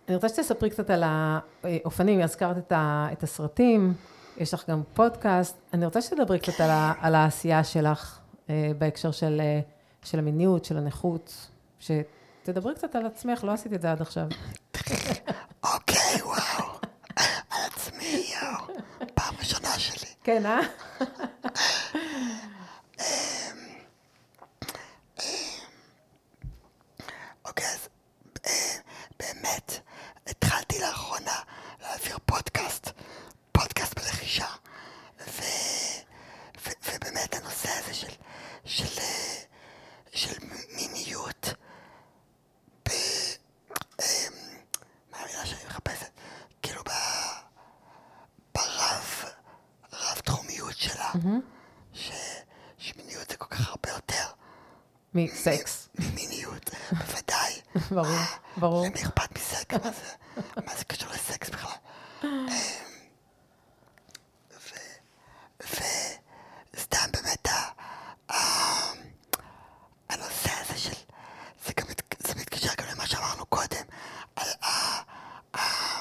[0.08, 3.94] אני רוצה שתספרי קצת על האופנים, הזכרת את, ה, את הסרטים,
[4.36, 8.18] יש לך גם פודקאסט, אני רוצה שתדברי קצת על, ה, על העשייה שלך
[8.50, 9.60] אה, בהקשר של, אה,
[10.02, 11.48] של המיניות, של הנכות,
[11.80, 14.26] שתדברי קצת על עצמך, לא עשיתי את זה עד עכשיו.
[15.74, 16.70] אוקיי, וואו.
[17.50, 18.80] על עצמי, יואו.
[19.14, 19.78] פעם ראשונה
[20.30, 20.42] שלי.
[20.42, 20.60] כן, אה?
[27.44, 27.88] אוקיי, אז
[28.46, 28.76] אה,
[29.18, 29.72] באמת,
[30.26, 31.38] התחלתי לאחרונה
[31.82, 32.90] להעביר פודקאסט,
[33.52, 34.46] פודקאסט בלחישה,
[35.26, 35.42] ו,
[36.66, 38.12] ו, ובאמת הנושא הזה של,
[38.64, 39.42] של, אה,
[40.12, 40.38] של
[40.76, 41.54] מיניות,
[42.88, 42.90] ב,
[44.00, 44.26] אה,
[45.10, 46.10] מה המילה שאני מחפשת?
[46.62, 46.90] כאילו ב,
[48.54, 49.24] ברב,
[49.92, 51.12] רב תחומיות שלה,
[51.92, 52.10] ש,
[52.78, 54.24] שמיניות זה כל כך הרבה יותר.
[55.24, 55.88] מסקס.
[55.98, 57.60] ממיניות, בוודאי.
[57.90, 58.06] ברור,
[58.56, 58.86] ברור.
[58.86, 59.76] למי אכפת מסקס?
[59.84, 60.14] מה זה,
[60.66, 61.72] מה זה קשור לסקס בכלל?
[62.24, 62.46] אמ,
[65.70, 66.16] ו-
[66.74, 67.70] וסתם באמת ה-
[68.32, 68.92] ה-
[70.08, 70.94] הנושא הזה של,
[71.66, 73.84] זה גם מת- זה מתקשר גם למה שאמרנו קודם,
[74.36, 75.00] על ה-
[75.56, 76.00] ה-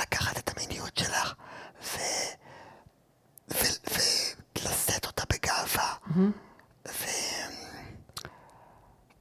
[0.00, 1.34] לקחת את המיניות שלך
[1.82, 2.32] ו-
[3.50, 3.92] ו-
[4.58, 5.94] ולשאת אותה בגאווה.
[6.16, 6.20] ו...
[6.86, 7.02] ואיזה
[8.16, 8.30] כיף-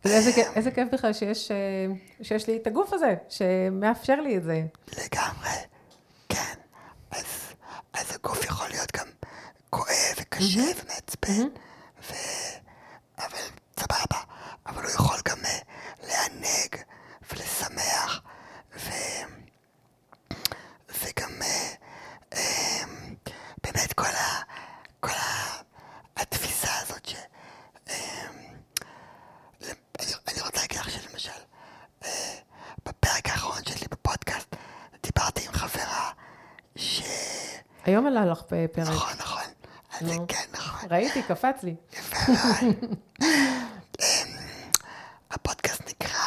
[0.05, 1.85] איזה כיף בכלל שיש, אה,
[2.21, 4.63] שיש לי את הגוף הזה, שמאפשר לי את זה.
[4.87, 5.49] לגמרי,
[6.29, 6.53] כן.
[7.11, 9.07] אז, הגוף יכול להיות גם
[9.69, 11.47] כואב וקשה ומעצבן.
[13.19, 13.37] אבל
[13.79, 14.20] סבבה.
[38.01, 38.79] גם עלה לך פרק.
[38.79, 39.43] נכון, נכון.
[40.01, 40.89] זה כן, נכון.
[40.91, 41.75] ראיתי, קפץ לי.
[41.93, 42.39] יפה מאוד.
[42.39, 42.73] נכון.
[45.31, 46.25] הפודקאסט נקרא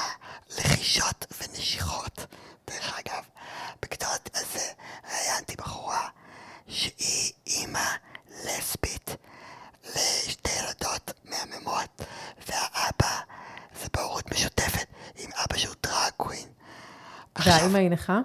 [0.59, 2.27] לחישות ונשיכות.
[2.67, 3.25] דרך אגב,
[3.83, 4.73] בקטעות הזה
[5.11, 6.09] ראיינתי בחורה
[6.69, 7.87] שהיא אימא
[8.45, 9.17] לסבית
[9.85, 12.03] לשתי ילדות מהממות,
[12.49, 13.21] והאבא
[13.83, 16.49] זה בהורות משותפת עם אבא שהוא דרג קווין.
[17.39, 18.21] והאימא היא נכה?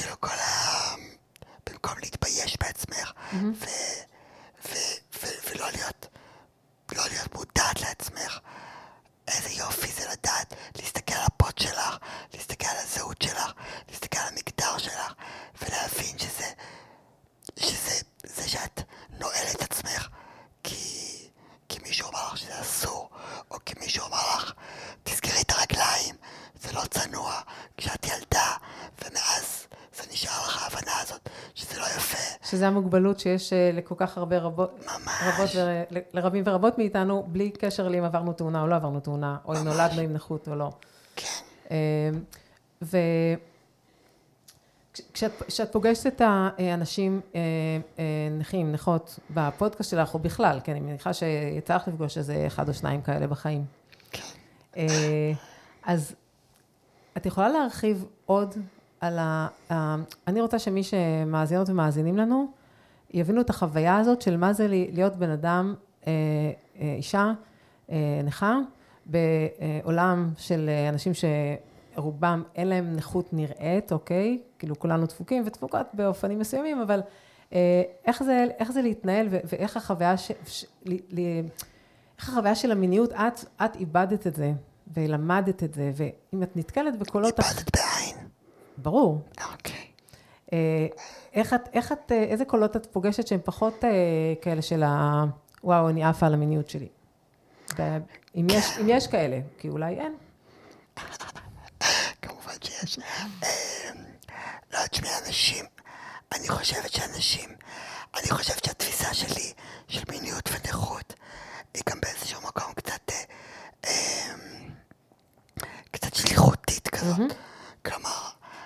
[0.00, 0.94] כאילו כל ה...
[1.66, 3.64] במקום להתבייש בעצמך ו...
[4.68, 4.74] ו...
[5.22, 5.26] ו...
[5.46, 6.06] ולא להיות...
[6.92, 8.38] לא להיות מודעת לעצמך
[9.28, 11.96] איזה יופי זה לדעת להסתכל על הפוט שלך,
[12.34, 13.52] להסתכל על הזהות שלך,
[13.88, 15.12] להסתכל על המגדר שלך
[15.62, 16.50] ולהבין שזה...
[17.58, 18.00] שזה...
[18.24, 20.08] זה שאת נועלת את עצמך
[20.64, 21.10] כי...
[21.68, 23.10] כי מישהו אמר לך שזה אסור,
[23.50, 24.52] או כי מישהו אמר לך,
[25.02, 26.16] תסגרי את הרגליים,
[26.62, 27.40] זה לא צנוע,
[27.76, 28.56] כשאת ילדה,
[29.04, 31.86] ומאז זה נשאר לך ההבנה הזאת, שזה לא
[32.60, 35.22] שזה המוגבלות שיש אה, לכל כך הרבה רבות, ממש.
[35.26, 35.82] רבות ו...
[36.14, 40.00] לרבים ורבות מאיתנו, בלי קשר לאם עברנו תאונה או לא עברנו תאונה, או אם נולדנו
[40.00, 40.70] עם נכות או לא.
[41.16, 41.26] כן,
[41.70, 41.76] אה,
[42.82, 42.96] ו...
[44.94, 47.40] כש- כשאת, כשאת פוגשת את האנשים אה,
[47.98, 48.04] אה,
[48.38, 52.74] נכים, נכות, בפודקאסט שלך, או בכלל, כי אני מניחה שיצא לך לפגוש איזה אחד או
[52.74, 53.64] שניים כאלה בחיים.
[54.76, 55.32] אה,
[55.84, 56.14] אז
[57.16, 58.54] את יכולה להרחיב עוד
[59.00, 59.48] על ה...
[60.26, 62.46] אני רוצה שמי שמאזינות ומאזינים לנו,
[63.10, 65.74] יבינו את החוויה הזאת של מה זה להיות בן אדם,
[66.06, 66.12] אה,
[66.80, 67.32] אה, אישה
[67.90, 68.58] אה, נכה,
[69.06, 71.12] בעולם של אנשים
[71.94, 74.38] שרובם אין להם נכות נראית, אוקיי?
[74.58, 77.00] כאילו כולנו דפוקים ודפוקות באופנים מסוימים, אבל
[78.06, 81.20] איך זה, איך זה להתנהל ואיך החוויה, ש, ש, ל, ל,
[82.18, 84.52] איך החוויה של המיניות, את, את איבדת את זה
[84.94, 87.40] ולמדת את זה, ואם את נתקלת בקולות...
[87.40, 88.19] איבדת בעין.
[88.82, 89.20] ברור.
[89.52, 89.86] אוקיי.
[90.52, 90.86] אה,
[91.32, 93.90] איך את, איך את, אה, איזה קולות את פוגשת שהם פחות אה,
[94.42, 95.24] כאלה של ה...
[95.64, 96.88] וואו, אני עפה על המיניות שלי.
[98.36, 100.14] אם יש, אם יש כאלה, כי אולי אין.
[102.22, 102.98] כמובן שיש.
[102.98, 104.04] אמ,
[104.72, 105.64] לא, תשמעי, אנשים,
[106.34, 107.50] אני חושבת שאנשים,
[108.20, 109.52] אני חושבת שהתפיסה שלי
[109.88, 111.14] של מיניות ונכות
[111.74, 113.12] היא גם באיזשהו מקום קצת,
[113.86, 113.90] אמ,
[115.90, 117.32] קצת שליחותית כזאת.
[117.84, 118.19] כלומר,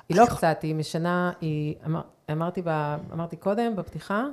[0.09, 2.01] היא לא קצת, היא משנה, היא, אמר,
[2.33, 4.25] אמרתי, ב, אמרתי קודם, בפתיחה,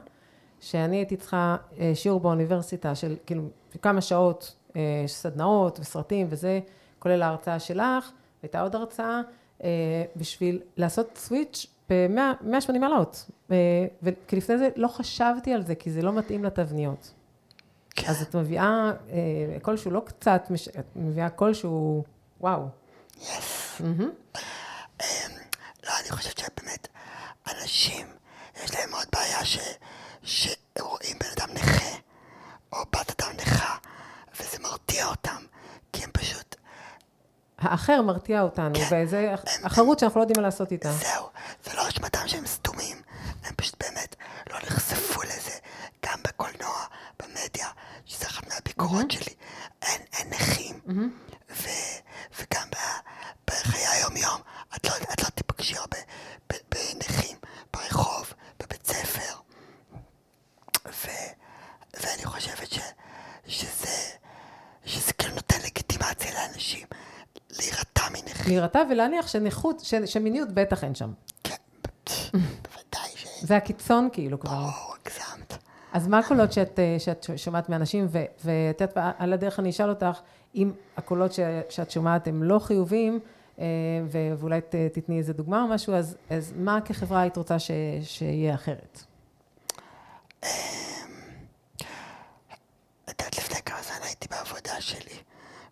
[0.60, 3.43] שאני הייתי צריכה אה, שיעור באוניברסיטה של כאילו
[3.81, 6.60] כמה שעות, אה, סדנאות וסרטים וזה,
[6.99, 8.12] כולל ההרצאה שלך,
[8.43, 9.21] הייתה עוד הרצאה,
[9.63, 9.69] אה,
[10.15, 13.29] בשביל לעשות סוויץ' ב-180 מעלות.
[14.27, 17.13] כי לפני זה לא חשבתי על זה, כי זה לא מתאים לתבניות.
[17.89, 18.09] כן.
[18.09, 18.91] אז את מביאה
[19.67, 22.03] אה, שהוא לא קצת, את מביאה קול שהוא,
[22.41, 22.61] וואו.
[23.22, 23.82] יס.
[25.91, 26.87] לא, אני חושבת שבאמת,
[27.47, 28.07] אנשים,
[28.63, 29.59] יש להם עוד בעיה ש...
[30.23, 31.95] שרואים בן אדם נכה,
[32.73, 33.77] או בת אדם נכה,
[34.39, 35.45] וזה מרתיע אותם,
[35.93, 36.55] כי הם פשוט,
[37.57, 39.03] האחר מרתיע אותנו, כן.
[39.03, 40.91] וזה החרות שאנחנו לא יודעים מה לעשות איתה.
[40.91, 41.29] זהו,
[41.63, 43.01] זה לא אשמתם שהם סתומים,
[43.43, 44.15] הם פשוט באמת
[44.49, 45.57] לא נחשפו לזה,
[46.05, 46.85] גם בקולנוע,
[47.19, 47.67] במדיה,
[48.05, 49.33] שזה אחת מהביקורות שלי,
[49.81, 50.79] אין, אין נכים,
[51.49, 51.67] ו,
[52.39, 52.75] וגם ב,
[53.47, 54.41] בחיי היום-יום,
[54.75, 55.20] את לא, את
[56.49, 57.38] ב- בנכים,
[57.74, 59.34] ברחוב, בבית ספר,
[60.88, 61.07] ו,
[62.03, 62.80] ואני חושבת ש,
[63.47, 63.88] שזה,
[64.86, 66.88] שזה כאילו נותן לגיטימציה לאנשים
[67.59, 68.45] להירתע מנכים.
[68.47, 71.12] להירתע ולהניח שנכות, ש- שמיניות בטח אין שם.
[71.43, 71.55] כן,
[72.34, 73.28] בוודאי ש...
[73.41, 74.51] זה הקיצון כאילו כבר.
[74.51, 74.68] או,
[75.05, 75.57] הגזמת.
[75.93, 78.43] אז מה הקולות שאת, אה, שאת שומעת מאנשים, ואת
[78.82, 80.20] יודעת, על הדרך אני אשאל אותך,
[80.55, 81.39] אם הקולות ש-
[81.70, 83.20] שאת שומעת הם לא חיוביים,
[84.39, 87.72] ואולי ת- תתני איזה דוגמה או משהו, אז, אז מה כחברה היית רוצה ש-
[88.03, 89.03] שיהיה אחרת?
[90.39, 90.45] את
[93.09, 95.18] יודעת, לפני כמה זמן הייתי בעבודה שלי,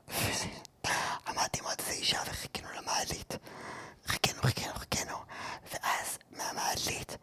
[0.08, 3.34] ועמדתי עם עוד איזה אישה וחיכינו למעלית.
[4.06, 5.16] חיכינו, חיכינו, חיכינו,
[5.74, 7.18] ואז מהמעלית,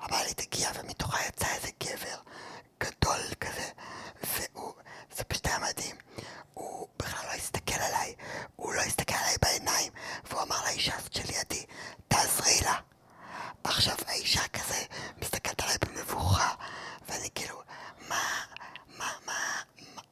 [0.00, 2.16] המעלית הגיעה ומתוכה יצא איזה גבר
[2.80, 3.68] גדול כזה,
[4.24, 4.72] והוא,
[5.16, 5.96] זה פשוט היה מדהים.
[6.54, 8.14] הוא בכלל לא הסתכל עליי,
[8.56, 9.92] הוא לא הסתכל עליי בעיניים,
[10.70, 11.64] לאישה הזאת שלידי,
[12.08, 12.74] תעזרי לה.
[13.64, 14.82] עכשיו האישה כזה
[15.22, 16.54] מסתכלת עליי במבוכה,
[17.08, 17.62] ואני כאילו,
[18.08, 18.16] מה,
[18.98, 19.32] מה, מה,
[19.96, 20.02] מה,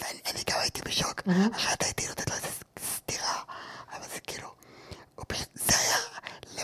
[0.00, 1.22] ואני אני גם הייתי בשוק,
[1.56, 2.48] אחרת הייתי נותנת לו איזה
[2.96, 3.42] סטירה,
[3.92, 4.54] אבל זה כאילו,
[5.14, 5.96] הוא פשוט, זה היה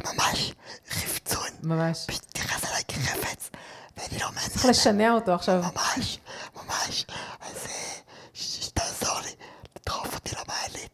[0.00, 0.52] לממש
[0.90, 2.04] חפצון, ממש.
[2.08, 3.50] פשוט התייחס אליי כחפץ,
[3.96, 4.48] ואני לא מעניין.
[4.50, 5.62] צריך לשנע אותו עכשיו.
[5.62, 6.18] ממש,
[6.56, 7.06] ממש,
[7.40, 7.94] אז אה,
[8.34, 9.34] ש- שתעזור לי,
[9.76, 10.92] לדחוף אותי למעלית.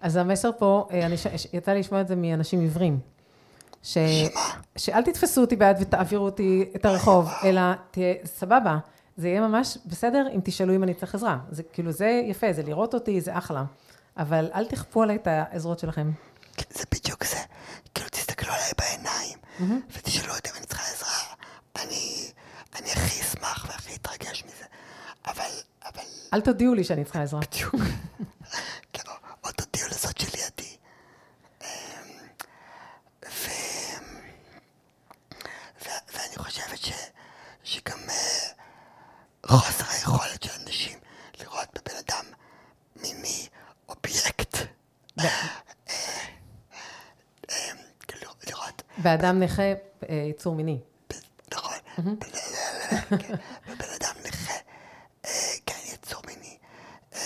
[0.00, 1.26] אז המסר פה, אה, אני ש...
[1.52, 2.98] יצא לי לשמוע את זה מאנשים עיוורים.
[3.82, 3.98] ש...
[4.76, 8.78] שאל תתפסו אותי ביד ותעבירו אותי את הרחוב, אלא תהיה, סבבה,
[9.16, 11.38] זה יהיה ממש בסדר אם תשאלו אם אני צריך עזרה.
[11.50, 13.64] זה כאילו, זה יפה, זה לראות אותי, זה אחלה.
[14.16, 16.10] אבל אל תכפו עליי את העזרות שלכם.
[16.56, 17.36] כן, זה בדיוק זה.
[17.94, 19.38] כאילו, תסתכלו עליי בעיניים,
[19.96, 21.34] ותשאלו אותי אם אני צריכה עזרה.
[21.76, 22.30] אני,
[22.80, 24.64] אני הכי אשמח והכי אתרגש מזה.
[25.26, 25.50] אבל,
[25.84, 26.02] אבל,
[26.34, 27.40] אל תודיעו לי שאני צריכה עזרה.
[27.40, 27.74] בדיוק.
[29.56, 30.76] כן, או- תודיעו לזאת שלידי.
[31.62, 31.66] אמ,
[33.24, 33.48] ו...
[35.84, 36.92] ו- ואני חושבת ש...
[37.64, 38.48] שגם אה,
[39.46, 40.98] חוסר היכולת של אנשים
[41.40, 42.24] לראות בבן אדם
[42.96, 43.48] מיני
[43.88, 44.56] אובייקט.
[45.20, 45.22] ו-
[47.50, 47.76] אמ,
[48.08, 49.74] כאילו, לראות ואדם נכה, אה,
[50.30, 50.78] יצור מיני.
[51.52, 51.78] נכון,
[53.10, 53.34] כן,
[53.68, 54.54] ובן אדם נכה,
[55.24, 55.30] אה,
[55.66, 56.58] כן, יצור מיני,
[57.14, 57.20] אה,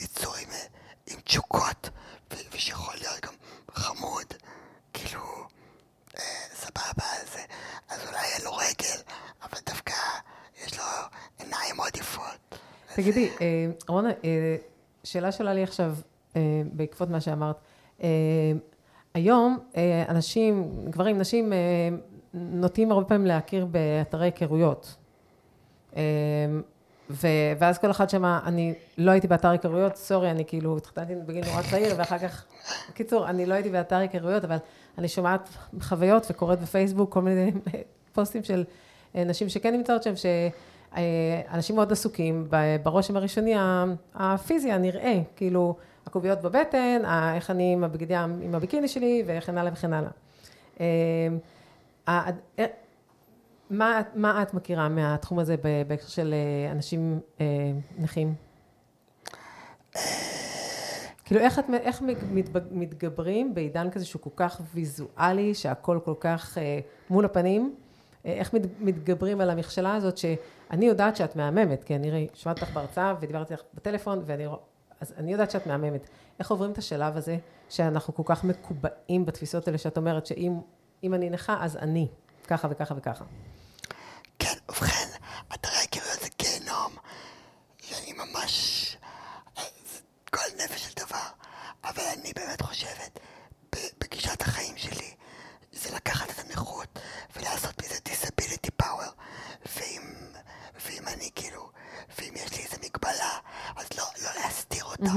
[0.00, 0.64] יצור עם, אה,
[1.06, 1.88] עם תשוקות,
[2.32, 3.34] ו- ושיכול להיות גם
[3.74, 4.26] חמוד,
[4.92, 5.46] כאילו,
[6.18, 6.22] אה,
[6.54, 6.82] סבבה,
[7.22, 7.44] אז, אה,
[7.88, 9.00] אז אולי אין לו רגל,
[9.42, 9.94] אבל דווקא
[10.64, 10.84] יש לו
[11.38, 12.58] עיניים מאוד יפות.
[13.00, 14.56] תגידי, אה, רונה, אה,
[15.04, 15.94] שאלה שעולה לי עכשיו,
[16.36, 17.56] אה, בעקבות מה שאמרת.
[19.14, 19.58] היום
[20.08, 21.52] אנשים, גברים, נשים,
[22.34, 24.96] נוטים הרבה פעמים להכיר באתרי היכרויות.
[27.10, 31.44] ו- ואז כל אחד שמה, אני לא הייתי באתר היכרויות, סורי, אני כאילו התחתנתי בגיל
[31.46, 32.44] נורא צעיר, ואחר כך,
[32.90, 34.56] בקיצור, אני לא הייתי באתר היכרויות, אבל
[34.98, 35.48] אני שומעת
[35.80, 37.52] חוויות וקוראת בפייסבוק כל מיני
[38.14, 38.64] פוסטים של
[39.14, 40.16] נשים שכן נמצאות שם,
[40.94, 42.48] שאנשים מאוד עסוקים
[42.82, 43.54] ברושם הראשוני
[44.14, 45.76] הפיזי, הנראה, כאילו,
[46.06, 47.02] הקוביות בבטן,
[47.34, 50.10] איך אני עם הבגדי, עם הביקיני שלי, וכן הלאה וכן הלאה.
[50.80, 50.86] אה,
[52.08, 52.66] אה,
[53.70, 54.00] מה,
[54.42, 56.34] את- מכירה מהתחום הזה בהקשר של
[56.66, 57.46] אה, אנשים אה,
[57.98, 58.34] נכים?
[61.24, 62.02] כאילו, איך, את, איך
[62.70, 66.78] מתגברים בעידן כזה שהוא כל כך ויזואלי, שהכל כל כך אה,
[67.10, 67.74] מול הפנים?
[68.26, 72.60] אה, איך מת, מתגברים על המכשלה הזאת, שאני יודעת שאת מהממת, כי אני הרי שמעתי
[72.60, 74.46] אותך בהרצאה ודיברתי לך בטלפון, ואני,
[75.00, 76.08] אז אני יודעת שאת מהממת.
[76.38, 77.36] איך עוברים את השלב הזה,
[77.68, 80.60] שאנחנו כל כך מקובעים בתפיסות האלה, שאת אומרת שאם
[81.04, 82.08] אם אני נכה, אז אני,
[82.46, 83.24] ככה וככה וככה.
[84.38, 85.08] כן, ובכן,
[85.54, 86.92] אתרי היכרויות זה גיהנום.
[87.78, 88.96] שאני ממש...
[89.56, 90.00] זה
[90.34, 91.26] גועל נפש של דבר.
[91.84, 93.20] אבל אני באמת חושבת,
[93.74, 95.14] ב- בגישת החיים שלי,
[95.72, 96.98] זה לקחת את הנכות
[97.36, 99.10] ולעשות מזה disability power.
[99.76, 100.02] ואם,
[100.86, 101.70] ואם אני כאילו,
[102.18, 103.38] ואם יש לי איזה מגבלה,
[103.76, 105.12] אז לא, לא להסתיר אותה,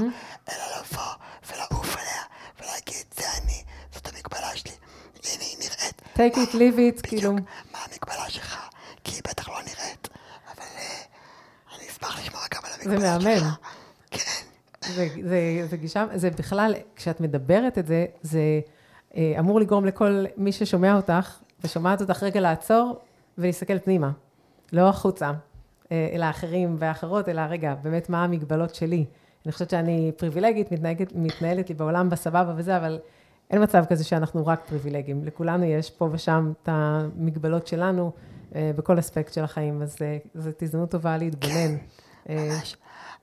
[0.48, 1.12] אלא לבוא
[1.46, 2.22] ולעוף עליה
[2.60, 4.72] ולהגיד, זה אני, זאת המגבלה שלי.
[5.32, 6.02] הנה היא נראית.
[6.54, 8.68] בדיוק, כאילו, מה המגבלה שלך?
[9.04, 10.08] כי היא בטח לא נראית,
[10.46, 13.38] אבל אה, אני אשמח לשמוע גם על זה המגבלה מהמם.
[13.38, 13.58] שלך.
[14.10, 14.44] כן,
[14.94, 18.60] זה, זה, זה גישה, זה בכלל, כשאת מדברת את זה, זה
[19.16, 22.98] אה, אמור לגרום לכל מי ששומע אותך, ושומעת אותך רגע לעצור
[23.38, 24.10] ולהסתכל פנימה,
[24.72, 25.32] לא החוצה,
[25.92, 29.04] אה, אל האחרים והאחרות, אלא רגע, באמת מה המגבלות שלי.
[29.46, 32.98] אני חושבת שאני פריבילגית, מתנהגת, מתנהלת לי בעולם בסבבה וזה, אבל
[33.50, 35.24] אין מצב כזה שאנחנו רק פריבילגים.
[35.24, 38.12] לכולנו יש פה ושם את המגבלות שלנו
[38.54, 41.76] אה, בכל אספקט של החיים, אז אה, זאת הזדמנות טובה להתבונן.
[42.28, 42.76] אה, ממש.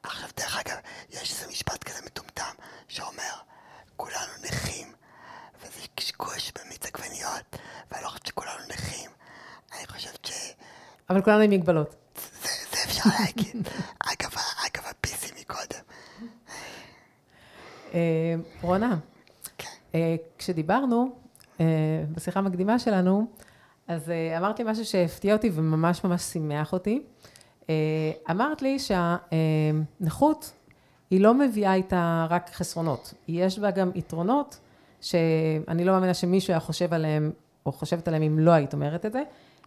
[0.03, 0.78] עכשיו, דרך אגב,
[1.09, 2.53] יש איזה משפט כזה מטומטם
[2.88, 3.34] שאומר,
[3.97, 4.88] כולנו נכים,
[5.61, 7.57] וזה קשקוש במיץ עגבניות,
[7.91, 9.11] ואני לא חושבת שכולנו נכים.
[9.78, 10.51] אני חושבת שזה
[11.09, 11.95] אבל כולנו עם מגבלות.
[12.72, 13.67] זה אפשר להגיד.
[13.99, 14.32] אגב,
[14.67, 15.82] אגב הפיסי מקודם.
[18.61, 18.97] רונה,
[20.38, 21.10] כשדיברנו
[21.60, 21.66] אה,
[22.12, 23.26] בשיחה המקדימה שלנו,
[23.88, 27.02] אז אה, אמרת לי משהו שהפתיע אותי וממש ממש שימח אותי.
[27.70, 30.52] אה, אמרת לי שהנכות
[31.10, 34.60] היא לא מביאה איתה רק חסרונות, יש בה גם יתרונות
[35.02, 37.32] שאני לא מאמינה שמישהו היה חושב עליהם,
[37.66, 39.24] או חושבת עליהם אם לא היית אומרת את זה.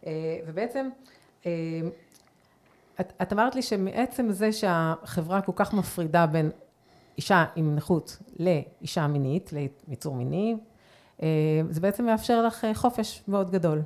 [0.06, 0.12] אה,
[0.46, 0.88] ובעצם,
[1.46, 1.52] אה,
[3.00, 6.50] את, את אמרת לי שמעצם זה שהחברה כל כך מפרידה בין
[7.16, 9.50] אישה עם נכות לאישה מינית,
[9.88, 10.56] ליצור מיני,
[11.22, 11.28] אה,
[11.70, 13.82] זה בעצם מאפשר לך אה, חופש מאוד גדול.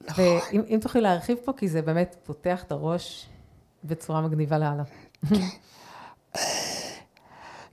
[0.00, 0.24] נכון.
[0.24, 3.26] ואם אם תוכלי להרחיב פה, כי זה באמת פותח את הראש
[3.84, 4.82] בצורה מגניבה לאללה.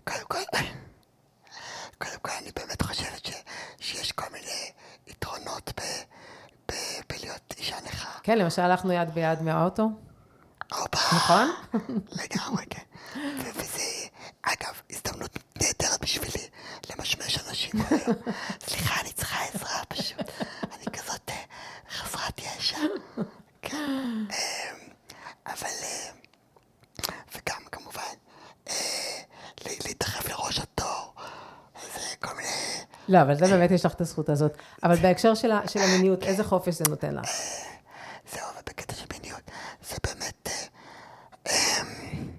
[0.07, 0.37] קודם כל,
[1.97, 3.31] קודם כל אני באמת חושבת ש,
[3.79, 4.71] שיש כל מיני
[5.07, 5.81] יתרונות ב,
[6.71, 6.75] ב,
[7.09, 8.19] בלהיות אישה נכה.
[8.23, 9.89] כן, למשל הלכנו יד ביד מהאוטו,
[10.71, 11.49] נכון?
[12.21, 12.81] לגמרי, כן.
[13.15, 14.07] ו- וזה,
[14.41, 16.47] אגב, הזדמנות נהדרת בשבילי
[17.75, 18.15] אנשים היום.
[18.67, 20.31] סליחה, אני צריכה עזרה פשוט.
[20.63, 21.35] אני כזאת אה,
[21.89, 22.77] חסרת ישע.
[23.61, 23.77] כן.
[24.29, 24.89] אמ,
[25.47, 26.09] אבל, אה,
[27.35, 28.01] וגם כמובן,
[28.67, 28.73] אה,
[29.65, 31.13] ל- להידחף לראש התור
[33.09, 34.57] לא, אבל זה באמת יש לך את הזכות הזאת.
[34.83, 37.25] אבל בהקשר של המיניות, איזה חופש זה נותן לך?
[38.31, 39.51] זהו, ובקטע של מיניות,
[39.89, 40.49] זה באמת...
[41.49, 42.29] אמ,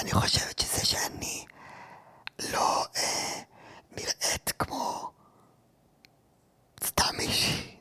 [0.00, 1.44] אני חושבת שזה שאני
[2.52, 3.40] לא אה,
[3.90, 5.10] נראית כמו
[6.84, 7.76] סתם מישהי,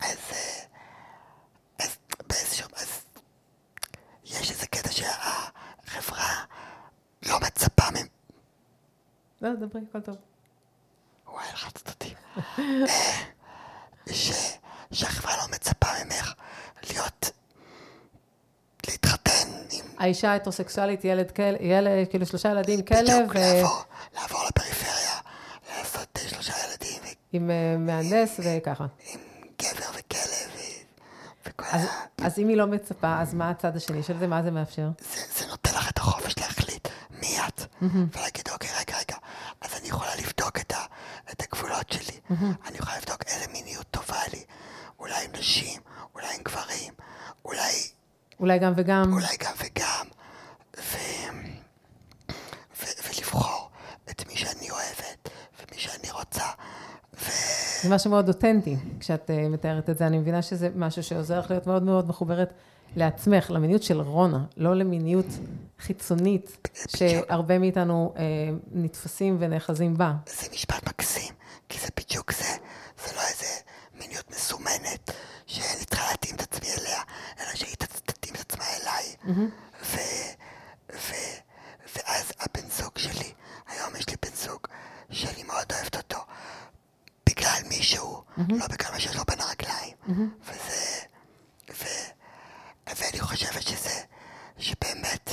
[0.00, 0.64] אז, אה,
[1.78, 1.96] אז
[2.28, 2.68] באיזשהו...
[2.76, 2.88] אז
[4.24, 6.44] יש איזה קטע שהחברה
[7.26, 8.06] לא מצפה ממ...
[9.48, 10.16] לא, דברי, הכל טוב.
[11.32, 12.14] וואי, לחצת אותי.
[12.58, 12.86] אה.
[14.92, 16.34] שהחברה לא מצפה ממך
[16.90, 17.30] להיות...
[18.88, 19.84] להתחתן עם...
[19.98, 23.82] האישה ההטרוסקסואלית, ילד, כל- ילד, כאילו שלושה ילדים, כלב, בדיוק, אה, לעבור,
[24.14, 25.20] לעבור לפריפריה,
[25.78, 28.86] לעשות אה, שלושה ילדים עם אה, מהנדס וככה.
[29.12, 29.20] עם
[29.62, 30.50] גבר וכלב
[31.46, 32.26] וכל אז, ה...
[32.26, 34.26] אז אם היא לא מצפה, אז מה הצד השני של זה?
[34.26, 34.88] מה זה מאפשר?
[35.14, 36.88] זה, זה נותן לך את החופש להחליט
[37.20, 39.16] מי את, ולהגיד, אוקיי, רגע, רגע,
[39.60, 40.78] אז אני יכולה לבדוק את, ה,
[41.32, 42.27] את הגבולות שלי,
[42.66, 44.44] אני יכולה לבדוק איזה מיניות טובה לי,
[44.98, 45.80] אולי עם נשים,
[46.14, 46.94] אולי עם גברים,
[47.44, 47.72] אולי,
[48.40, 49.12] אולי גם וגם.
[49.12, 50.06] אולי גם וגם,
[50.76, 50.96] ו,
[52.82, 53.70] ו, ולבחור
[54.10, 55.28] את מי שאני אוהבת,
[55.58, 56.44] ומי שאני רוצה,
[57.14, 57.30] ו...
[57.82, 60.06] זה משהו מאוד אותנטי, כשאת uh, מתארת את זה.
[60.06, 62.52] אני מבינה שזה משהו שעוזר לך להיות מאוד מאוד מחוברת
[62.96, 65.26] לעצמך, למיניות של רונה, לא למיניות
[65.78, 68.18] חיצונית, שהרבה מאיתנו uh,
[68.72, 70.12] נתפסים ונאחזים בה.
[70.26, 71.34] זה משפט מקסים,
[71.68, 72.56] כי זה בדיוק זה,
[73.06, 73.46] זה לא איזה
[74.00, 75.10] מיניות מסומנת,
[75.46, 77.02] שאני צריכה להתאים את עצמי אליה,
[77.40, 79.14] אלא שהיא תת- תתאים את עצמה אליי.
[79.82, 79.96] ו...
[80.94, 81.12] ו...
[81.96, 83.32] ואז הבן זוג שלי,
[83.66, 84.60] היום יש לי בן זוג
[85.10, 86.18] שאני מאוד אוהבת אותו,
[87.30, 89.96] בגלל מישהו, לא בגלל מה שיש לו בין הרגליים.
[90.44, 91.00] וזה...
[91.70, 91.84] ו...
[92.96, 94.00] ואני חושבת שזה...
[94.58, 95.30] שבאמת,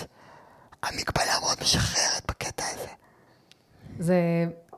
[0.84, 2.88] המגבלה מאוד משחררת בקטע הזה.
[4.00, 4.16] זה,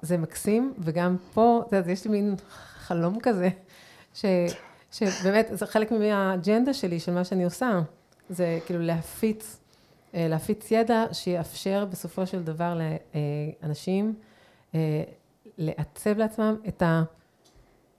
[0.07, 2.35] זה מקסים, וגם פה, את יודעת, יש לי מין
[2.79, 3.49] חלום כזה,
[4.13, 4.25] ש,
[4.91, 7.79] שבאמת, זה חלק מהאג'נדה שלי, של מה שאני עושה,
[8.29, 9.59] זה כאילו להפיץ,
[10.15, 12.79] אה, להפיץ ידע שיאפשר בסופו של דבר
[13.63, 14.13] לאנשים
[14.75, 15.03] אה,
[15.57, 17.03] לעצב לעצמם את, ה,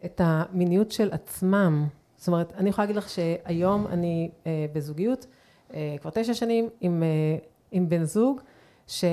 [0.05, 1.87] את המיניות של עצמם.
[2.17, 5.27] זאת אומרת, אני יכולה להגיד לך שהיום אני אה, בזוגיות,
[5.75, 7.39] אה, כבר תשע שנים, עם, אה,
[7.71, 8.41] עם בן זוג,
[8.87, 9.05] ש...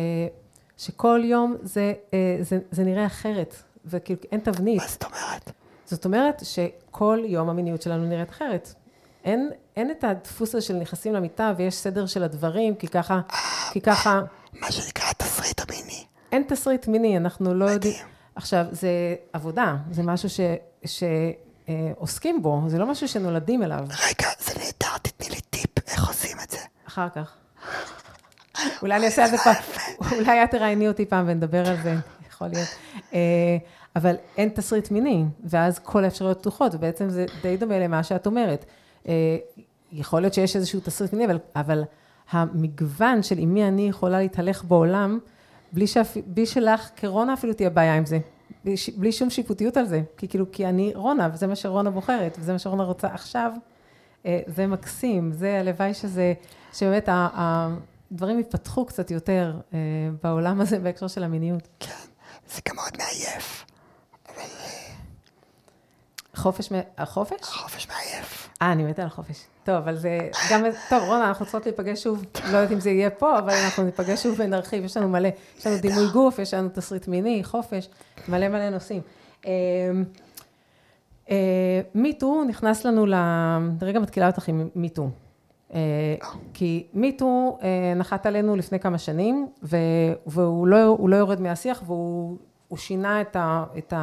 [0.78, 3.56] שכל יום זה, אה, זה, זה נראה אחרת,
[3.86, 4.82] וכאילו אין תבנית.
[4.82, 5.52] מה זאת אומרת?
[5.86, 8.74] זאת אומרת שכל יום המיניות שלנו נראית אחרת.
[9.24, 13.22] אין, אין את הדפוס הזה של נכנסים למיטה ויש סדר של הדברים, כי ככה,
[13.72, 14.22] כי ככה,
[14.54, 16.06] מה שנקרא התסריט המיני.
[16.32, 17.96] אין תסריט מיני, אנחנו לא יודעים.
[18.36, 18.90] עכשיו, זה
[19.34, 20.40] עבודה, זה משהו ש,
[21.66, 23.80] שעוסקים בו, זה לא משהו שנולדים אליו.
[23.80, 26.58] רגע, זה נהדר, תתני לי טיפ איך עושים את זה.
[26.88, 27.36] אחר כך.
[28.82, 29.56] אולי אני אעשה על זה פעם,
[30.12, 31.96] אולי את תראייני אותי פעם ונדבר על זה,
[32.30, 32.68] יכול להיות.
[33.14, 33.58] אה,
[33.96, 38.66] אבל אין תסריט מיני, ואז כל האפשרויות פתוחות, ובעצם זה די דומה למה שאת אומרת.
[39.08, 39.38] אה,
[39.92, 41.84] יכול להיות שיש איזשהו תסריט מיני, אבל, אבל
[42.32, 45.20] המגוון של עם מי אני יכולה להתהלך בעולם,
[45.74, 46.18] בלי, שאפ...
[46.26, 48.20] בלי שלך כרונה אפילו תהיה בעיה עם זה.
[48.98, 50.02] בלי, שום שיפוטיות על זה.
[50.18, 53.52] כי כאילו, כי אני רונה, וזה מה שרונה בוחרת, וזה מה שרונה רוצה עכשיו.
[54.26, 56.34] אה, זה מקסים, זה הלוואי שזה,
[56.74, 57.10] שבאמת
[58.12, 59.80] הדברים יפתחו קצת יותר אה,
[60.24, 61.68] בעולם הזה בהקשר של המיניות.
[61.80, 61.92] כן,
[62.48, 63.66] זה גם מאוד מעייף.
[64.30, 64.94] אבל אה,
[66.36, 67.36] חופש, מ- החופש?
[67.42, 68.50] החופש מעייף.
[68.62, 69.46] אה, אני מתה על חופש.
[69.64, 70.18] טוב, אבל זה
[70.52, 73.84] גם, טוב, רונה, אנחנו צריכות להיפגש שוב, לא יודעת אם זה יהיה פה, אבל אנחנו
[73.84, 75.30] ניפגש שוב ונרחיב, יש לנו מלא,
[75.60, 77.90] יש לנו דימוי גוף, יש לנו תסריט מיני, חופש,
[78.28, 79.02] מלא מלא נושאים.
[81.96, 83.14] מיטו נכנס לנו ל...
[83.82, 85.10] רגע מתקילה אותך עם מיטו.
[86.54, 87.58] כי מיטו
[87.96, 89.48] נחת עלינו לפני כמה שנים,
[90.26, 93.94] והוא לא, לא יורד מהשיח, והוא הוא שינה את, ה, את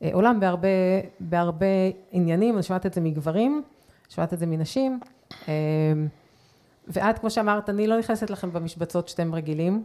[0.00, 0.68] העולם בהרבה,
[1.20, 1.66] בהרבה
[2.10, 3.62] עניינים, אני שומעת את זה מגברים,
[4.08, 5.00] שומעת את זה מנשים,
[5.48, 5.52] אה,
[6.88, 9.84] ואת, כמו שאמרת, אני לא נכנסת לכם במשבצות שאתם רגילים.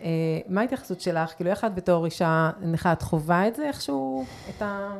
[0.00, 0.08] אה,
[0.48, 1.32] מה ההתייחסות שלך?
[1.36, 4.90] כאילו, איך את בתור אישה נכה, את חווה את זה איכשהו, את, ה,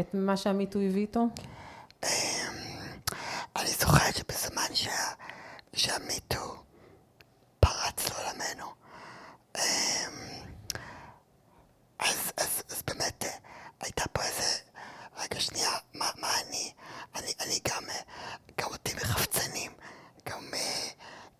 [0.00, 1.26] את מה שהמיטו הביא איתו?
[3.56, 5.12] אני זוכרת שבזמן שה...
[5.76, 6.62] שהמיטו
[7.60, 8.72] פרץ לעולמנו,
[9.56, 9.62] אמ,
[11.98, 13.30] אז, אז, אז באמת אה,
[13.80, 14.58] הייתה פה איזה...
[15.16, 16.72] רגע, שנייה, מה, מה אני?
[17.14, 18.00] אני, אני גם, אה,
[18.60, 19.72] גם אותי מחפצנים,
[20.28, 20.88] גם, אה,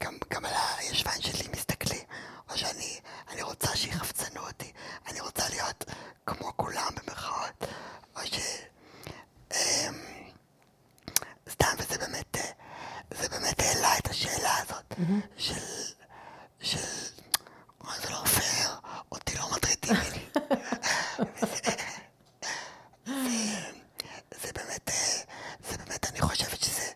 [0.03, 2.05] גם, גם על הישבן שלי מסתכלים,
[2.51, 4.12] או שאני אני רוצה שיחפצנו
[15.37, 15.55] של,
[16.61, 16.79] של,
[17.85, 18.71] מה זה לא פייר,
[19.13, 19.97] אותי לא מטרידים.
[24.41, 25.23] זה באמת, אה,
[25.71, 26.93] זה באמת, אני חושבת שזה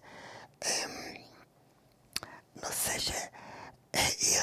[0.65, 0.71] אמ,
[2.57, 4.41] נושא שהאיר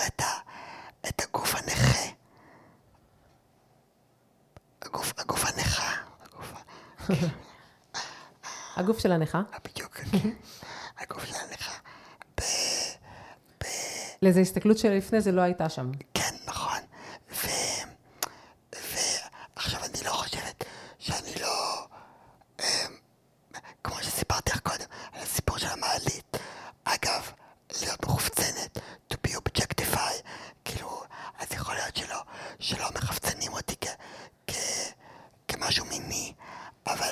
[1.07, 2.09] את הגוף הנכה.
[4.82, 5.91] הגוף, הגוף הנכה.
[8.76, 9.41] הגוף של הנכה.
[9.53, 10.30] אה, בדיוק, כן.
[14.24, 15.92] לאיזו הסתכלות שלפני זה לא הייתה שם.
[16.14, 16.80] כן, נכון.
[17.32, 17.48] ו...
[18.74, 20.64] ועכשיו אני לא חושבת
[21.00, 21.86] שאני לא...
[22.60, 22.66] אמ,
[23.84, 26.38] כמו שסיפרתי לך קודם, על הסיפור של המעלית.
[26.84, 27.32] אגב,
[27.82, 28.78] להיות מחופצנת,
[29.14, 30.14] to be objectify,
[30.66, 31.02] כאילו,
[31.40, 32.22] אז יכול להיות שלא,
[32.60, 33.88] שלא מחפצנים אותי כ...
[34.48, 34.54] כ...
[35.48, 36.34] כמשהו מיני,
[36.88, 37.10] אבל.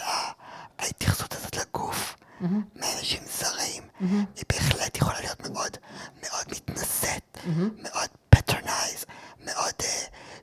[0.81, 2.45] ההתייחסות הזאת לגוף, mm-hmm.
[2.75, 4.03] מאנשים זרים, mm-hmm.
[4.35, 5.77] היא בהחלט יכולה להיות מאוד
[6.21, 7.81] מאוד מתנשאת, mm-hmm.
[7.83, 9.05] מאוד patronize,
[9.45, 9.85] מאוד אה,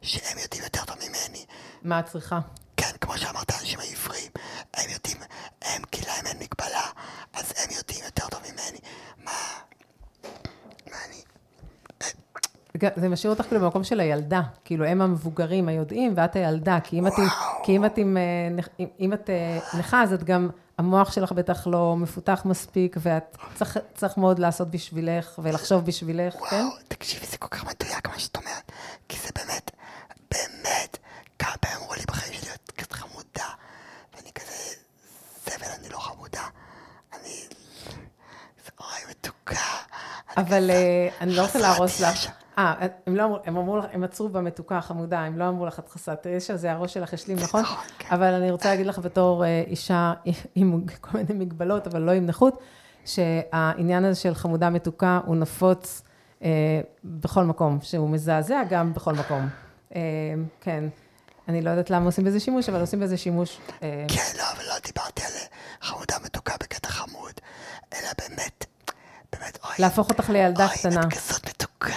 [0.03, 1.45] שהם יודעים יותר טוב ממני.
[1.99, 2.41] מה את צריכה?
[2.77, 4.31] כן, כמו שאמרת, האנשים הבריאים,
[4.75, 5.17] הם יודעים,
[5.63, 6.87] הם, כי להם אין מגבלה,
[7.33, 8.79] אז הם יודעים יותר טוב ממני.
[9.25, 9.33] מה...
[10.91, 11.23] מה אני...
[12.97, 17.07] זה משאיר אותך כאילו במקום של הילדה, כאילו הם המבוגרים היודעים ואת הילדה, כי אם
[17.07, 17.13] את,
[17.65, 21.97] כי אם את, אה, אם את אה, נכה, אז את גם, המוח שלך בטח לא
[21.97, 26.65] מפותח מספיק, ואת צריך, צריך מאוד לעשות בשבילך ולחשוב בשבילך, וואו, כן?
[26.65, 28.73] וואו, תקשיבי, זה כל כך מדויק מה שאת אומרת,
[29.09, 29.71] כי זה באמת,
[31.39, 33.49] כמה פעמים אמרו לי בחיים שלי, את כזאת חמודה,
[34.15, 34.75] ואני כזה,
[35.47, 36.43] זבל, אני לא חמודה,
[37.13, 37.47] אני,
[38.65, 39.55] זה אוי מתוקה.
[40.41, 42.27] אבל אה, אני לא רוצה להרוס לך.
[42.59, 42.75] אה,
[43.07, 45.89] הם לא אמרו, הם אמרו לך, הם עצרו במתוקה החמודה, הם לא אמרו לך את
[45.89, 47.61] חסרת ישע, זה הראש שלך השלים, נכון?
[47.61, 48.15] נכון, כן.
[48.15, 50.13] אבל אני רוצה להגיד לך בתור אה, אישה
[50.55, 52.59] עם כל מיני מגבלות, אבל לא עם נכות,
[53.05, 56.03] שהעניין הזה של חמודה מתוקה הוא נפוץ
[56.43, 59.49] אה, בכל מקום, שהוא מזעזע גם בכל מקום.
[59.95, 60.01] אה,
[60.61, 60.85] כן,
[61.49, 63.59] אני לא יודעת למה עושים בזה שימוש, אבל עושים בזה שימוש.
[63.83, 65.33] אה, כן, לא, אבל לא דיברתי על
[65.81, 67.33] חמודה מתוקה בקטע חמוד,
[67.95, 68.58] אלא באמת,
[69.41, 69.75] באמת, אוי.
[69.79, 70.95] להפוך אותך לילדה קטנה.
[70.95, 71.95] אוי, את כזאת מתוקה.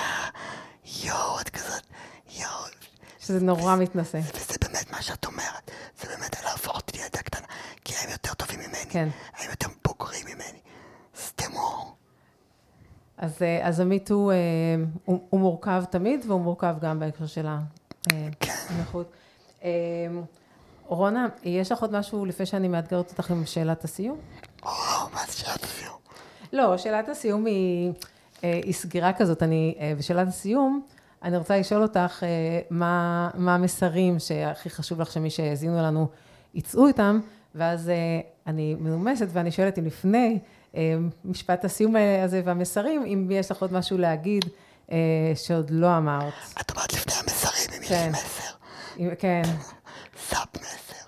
[1.03, 1.83] יואו, את כזאת,
[2.29, 2.71] יואו.
[3.19, 4.17] שזה נורא מתנשא.
[4.17, 5.71] וזה באמת מה שאת אומרת.
[6.01, 7.47] זה באמת להפוך אותי לילדה קטנה.
[7.85, 8.89] כי הם יותר טובים ממני.
[8.89, 9.09] כן.
[9.37, 10.59] הם יותר בוגרים ממני.
[11.17, 11.95] סתמו.
[13.17, 14.35] אז, אה, אז המיטו אה,
[15.05, 17.47] הוא, הוא מורכב תמיד, והוא מורכב גם בהקשר של
[18.39, 18.53] כן.
[18.69, 19.11] הנכות.
[19.63, 19.69] אה,
[20.85, 24.17] רונה, יש לך עוד משהו לפני שאני מאתגרת אותך עם שאלת הסיום?
[24.63, 25.97] וואו, מה זה שאת הסיום?
[26.53, 27.91] לא, שאלת הסיום היא,
[28.43, 29.43] אה, היא סגירה כזאת.
[29.43, 30.81] אני, אה, בשאלת הסיום,
[31.23, 32.27] אני רוצה לשאול אותך אה,
[32.69, 36.07] מה, מה המסרים שהכי חשוב לך שמי שהאזינו לנו
[36.53, 37.19] יצאו איתם,
[37.55, 37.91] ואז
[38.47, 40.39] אני מנומסת ואני שואלת אם לפני
[41.25, 44.45] משפט הסיום הזה והמסרים, אם יש לך עוד משהו להגיד
[45.35, 46.33] שעוד לא אמרת.
[46.61, 48.09] את אומרת לפני המסרים, אם יש כן.
[48.11, 48.53] מסר.
[48.99, 49.41] אם- כן.
[50.29, 51.05] סאב מסר.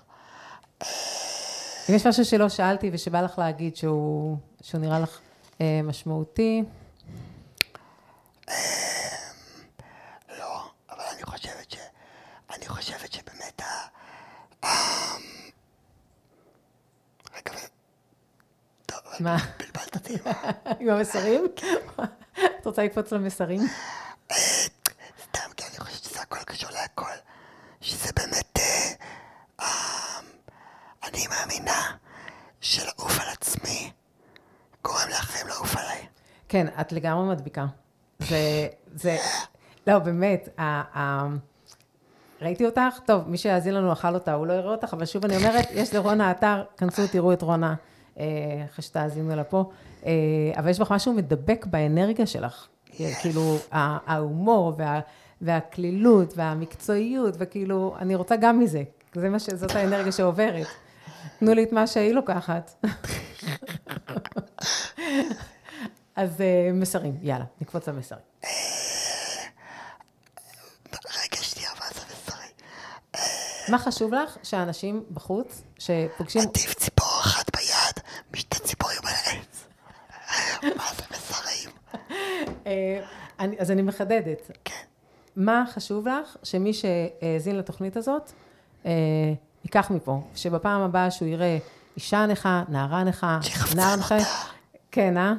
[1.90, 5.18] אם יש משהו שלא שאלתי ושבא לך להגיד שהוא, שהוא נראה לך
[5.60, 6.62] משמעותי,
[10.38, 11.76] לא, אבל אני חושבת ש...
[12.56, 13.64] אני חושבת שבאמת ה...
[14.66, 15.16] ה-
[17.36, 17.52] רגע,
[18.86, 19.36] טוב, מה?
[19.58, 20.14] בלבלת אותי.
[20.80, 21.46] עם המסרים?
[22.60, 23.60] את רוצה לקפוץ למסרים?
[25.22, 27.10] סתם, כי אני חושבת שזה הכל קשור להכל.
[27.80, 28.58] שזה באמת...
[28.58, 28.92] אה,
[29.60, 30.20] אה,
[31.04, 31.96] אני מאמינה
[32.60, 33.92] שלעוף על עצמי
[34.84, 36.06] גורם לאחרים לעוף עליי.
[36.54, 37.66] כן, את לגמרי מדביקה.
[38.18, 39.16] זה, זה,
[39.86, 40.62] לא, באמת, ה,
[40.98, 41.26] ה,
[42.42, 45.36] ראיתי אותך, טוב, מי שיאזין לנו אכל אותה, הוא לא יראה אותך, אבל שוב אני
[45.36, 47.74] אומרת, יש לרונה אתר, כנסו, תראו את רונה,
[48.18, 48.24] אה,
[48.70, 49.70] אחרי שתאזינו לה פה,
[50.06, 50.12] אה,
[50.56, 52.66] אבל יש בך משהו מדבק באנרגיה שלך.
[53.20, 55.00] כאילו, ה- ההומור וה,
[55.40, 58.82] והקלילות והמקצועיות, וכאילו, אני רוצה גם מזה.
[59.14, 59.50] זה מה ש...
[59.50, 60.66] זאת האנרגיה שעוברת.
[61.38, 62.84] תנו לי את מה שהיא לוקחת.
[66.16, 68.22] אז אה, מסרים, יאללה, נקפוץ למסרים.
[70.92, 72.50] רגע, שנייה, מה זה מסרים?
[73.68, 76.42] מה חשוב לך שהאנשים בחוץ, שפוגשים...
[76.42, 78.04] עדיף ציפור אחת ביד
[78.34, 79.66] משתי ציפורים על העץ.
[80.76, 81.70] מה זה מסרים?
[82.66, 83.00] אה,
[83.58, 84.50] אז אני מחדדת.
[84.64, 84.74] כן.
[85.36, 88.32] מה חשוב לך שמי שהאזין לתוכנית הזאת,
[88.86, 88.90] אה,
[89.64, 91.58] ייקח מפה, שבפעם הבאה שהוא יראה
[91.96, 93.38] אישה נכה, נערה נכה,
[93.76, 94.16] נער נכה.
[94.94, 95.34] כן, אה?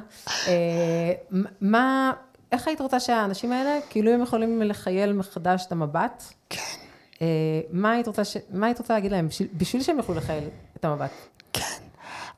[0.48, 1.12] אה?
[1.60, 2.12] מה,
[2.52, 6.22] איך היית רוצה שהאנשים האלה, כאילו הם יכולים לחייל מחדש את המבט?
[6.50, 6.76] כן,
[7.22, 7.26] אה,
[7.70, 8.36] מה היית רוצה, ש...
[8.50, 10.44] מה היית רוצה להגיד להם, בשביל, בשביל שהם יוכלו לחייל
[10.76, 11.10] את המבט?
[11.52, 11.82] כן.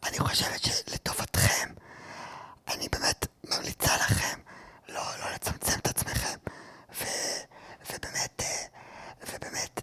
[0.08, 1.68] אני חושבת שלטובתכם,
[2.68, 4.38] אני באמת ממליצה לכם
[4.88, 6.38] לא, לא לצמצם את עצמכם,
[7.00, 7.04] ו,
[7.90, 8.64] ובאמת, אה,
[9.28, 9.82] ובאמת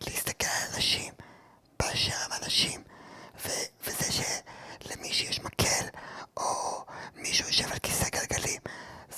[0.00, 1.12] להסתכל על אנשים
[1.78, 2.82] באשר הם אנשים,
[3.46, 3.48] ו,
[3.86, 4.24] וזה
[4.82, 5.86] שלמישהו יש מקל,
[6.36, 6.84] או
[7.16, 8.60] מישהו יושב על כיסא גלגלים,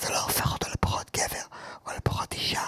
[0.01, 1.45] זה לא הופך אותו לפחות גבר,
[1.85, 2.63] או לפחות אישה,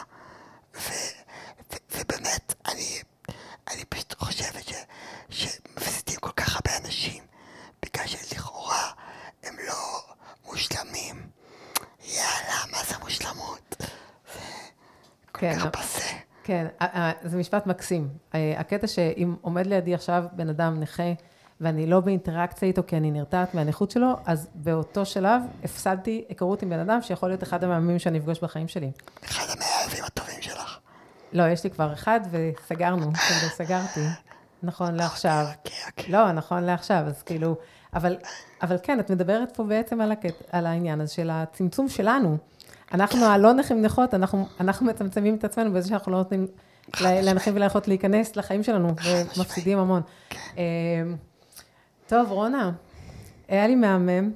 [15.53, 15.59] כן.
[15.59, 16.15] ככה פסה.
[16.43, 16.67] כן,
[17.23, 18.09] זה משפט מקסים.
[18.33, 21.13] הקטע שאם עומד לידי עכשיו בן אדם נכה,
[21.61, 26.69] ואני לא באינטראקציה איתו כי אני נרתעת מהנכות שלו, אז באותו שלב הפסדתי היכרות עם
[26.69, 28.91] בן אדם שיכול להיות אחד המאמנים שאני אפגוש בחיים שלי.
[29.25, 30.79] אחד המאהבים הטובים שלך.
[31.33, 34.01] לא, יש לי כבר אחד וסגרנו, כאילו סגרתי.
[34.63, 35.45] נכון לעכשיו.
[35.57, 36.11] אוקיי, אוקיי.
[36.11, 37.55] לא, נכון לעכשיו, אז כאילו,
[37.93, 38.17] אבל,
[38.61, 42.37] אבל כן, את מדברת פה בעצם על, הקט, על העניין הזה של הצמצום שלנו.
[42.93, 46.47] אנחנו הלא נכים נכות, אנחנו, אנחנו מצמצמים את עצמנו בזה שאנחנו לא נותנים
[47.01, 48.93] לנכים ולנכות להיכנס לחיים שלנו,
[49.37, 50.01] ומפסידים המון.
[50.57, 50.61] אמ,
[52.07, 52.71] טוב, רונה,
[53.47, 54.31] היה לי מהמם.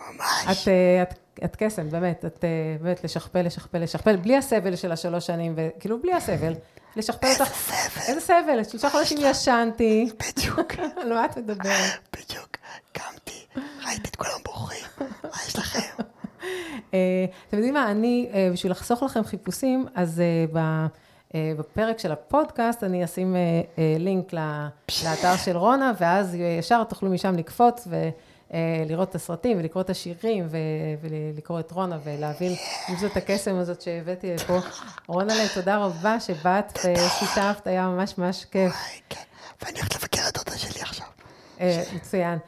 [0.00, 0.62] ממש.
[0.62, 2.48] את, אה, את, את קסם, באמת, את אה,
[2.80, 6.52] באמת לשכפל, לשכפל, לשכפל, בלי הסבל של השלוש שנים, וכאילו בלי הסבל,
[6.96, 7.42] לשכפל אותך.
[7.42, 8.02] איזה סבל.
[8.08, 8.64] איזה סבל?
[8.64, 10.10] שלושה חודשים ישנתי.
[10.18, 10.72] בדיוק,
[11.02, 11.98] על מה את מדברת?
[12.12, 12.56] בדיוק.
[12.92, 13.46] קמתי,
[13.86, 14.86] ראיתי את כולם בוכים.
[15.00, 16.02] מה יש לכם?
[16.94, 20.22] אה, אתם יודעים מה, אני, אה, בשביל לחסוך לכם חיפושים, אז
[20.54, 20.86] אה,
[21.58, 23.36] בפרק של הפודקאסט אני אשים
[23.98, 27.88] לינק לאתר של רונה, ואז ישר תוכלו משם לקפוץ
[28.50, 30.48] ולראות את הסרטים ולקרוא את השירים
[31.00, 32.52] ולקרוא את רונה ולהבין
[32.88, 34.58] אם זאת הקסם הזאת שהבאתי לפה.
[35.06, 38.72] רונה, תודה רבה שבאת ושיתפת, היה ממש ממש כיף.
[39.08, 39.20] כן.
[39.62, 41.06] ואני הולכת לבקר את דודה שלי עכשיו.
[41.94, 42.38] מצוין.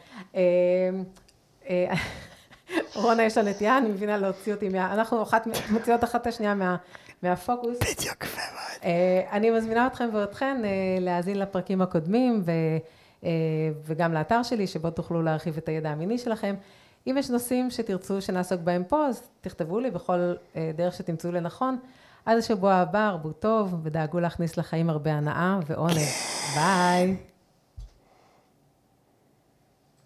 [2.95, 4.95] רונה, יש לה נטייה, אני מבינה להוציא אותי מה...
[4.95, 6.77] אנחנו אחת, מוציאות אחת את השנייה מה,
[7.23, 7.79] מהפוקוס.
[7.79, 8.85] בדיוק, מאוד.
[8.85, 10.71] אה, אני מזמינה אתכם ואתכן אה,
[11.01, 12.51] להאזין לפרקים הקודמים, ו,
[13.25, 13.31] אה,
[13.85, 16.55] וגם לאתר שלי, שבו תוכלו להרחיב את הידע המיני שלכם.
[17.07, 20.33] אם יש נושאים שתרצו שנעסוק בהם פה, אז תכתבו לי בכל
[20.77, 21.79] דרך שתמצאו לנכון.
[22.27, 25.99] עד השבוע הבא, הרבו טוב, ודאגו להכניס לחיים הרבה הנאה ועונג.
[26.55, 27.17] ביי.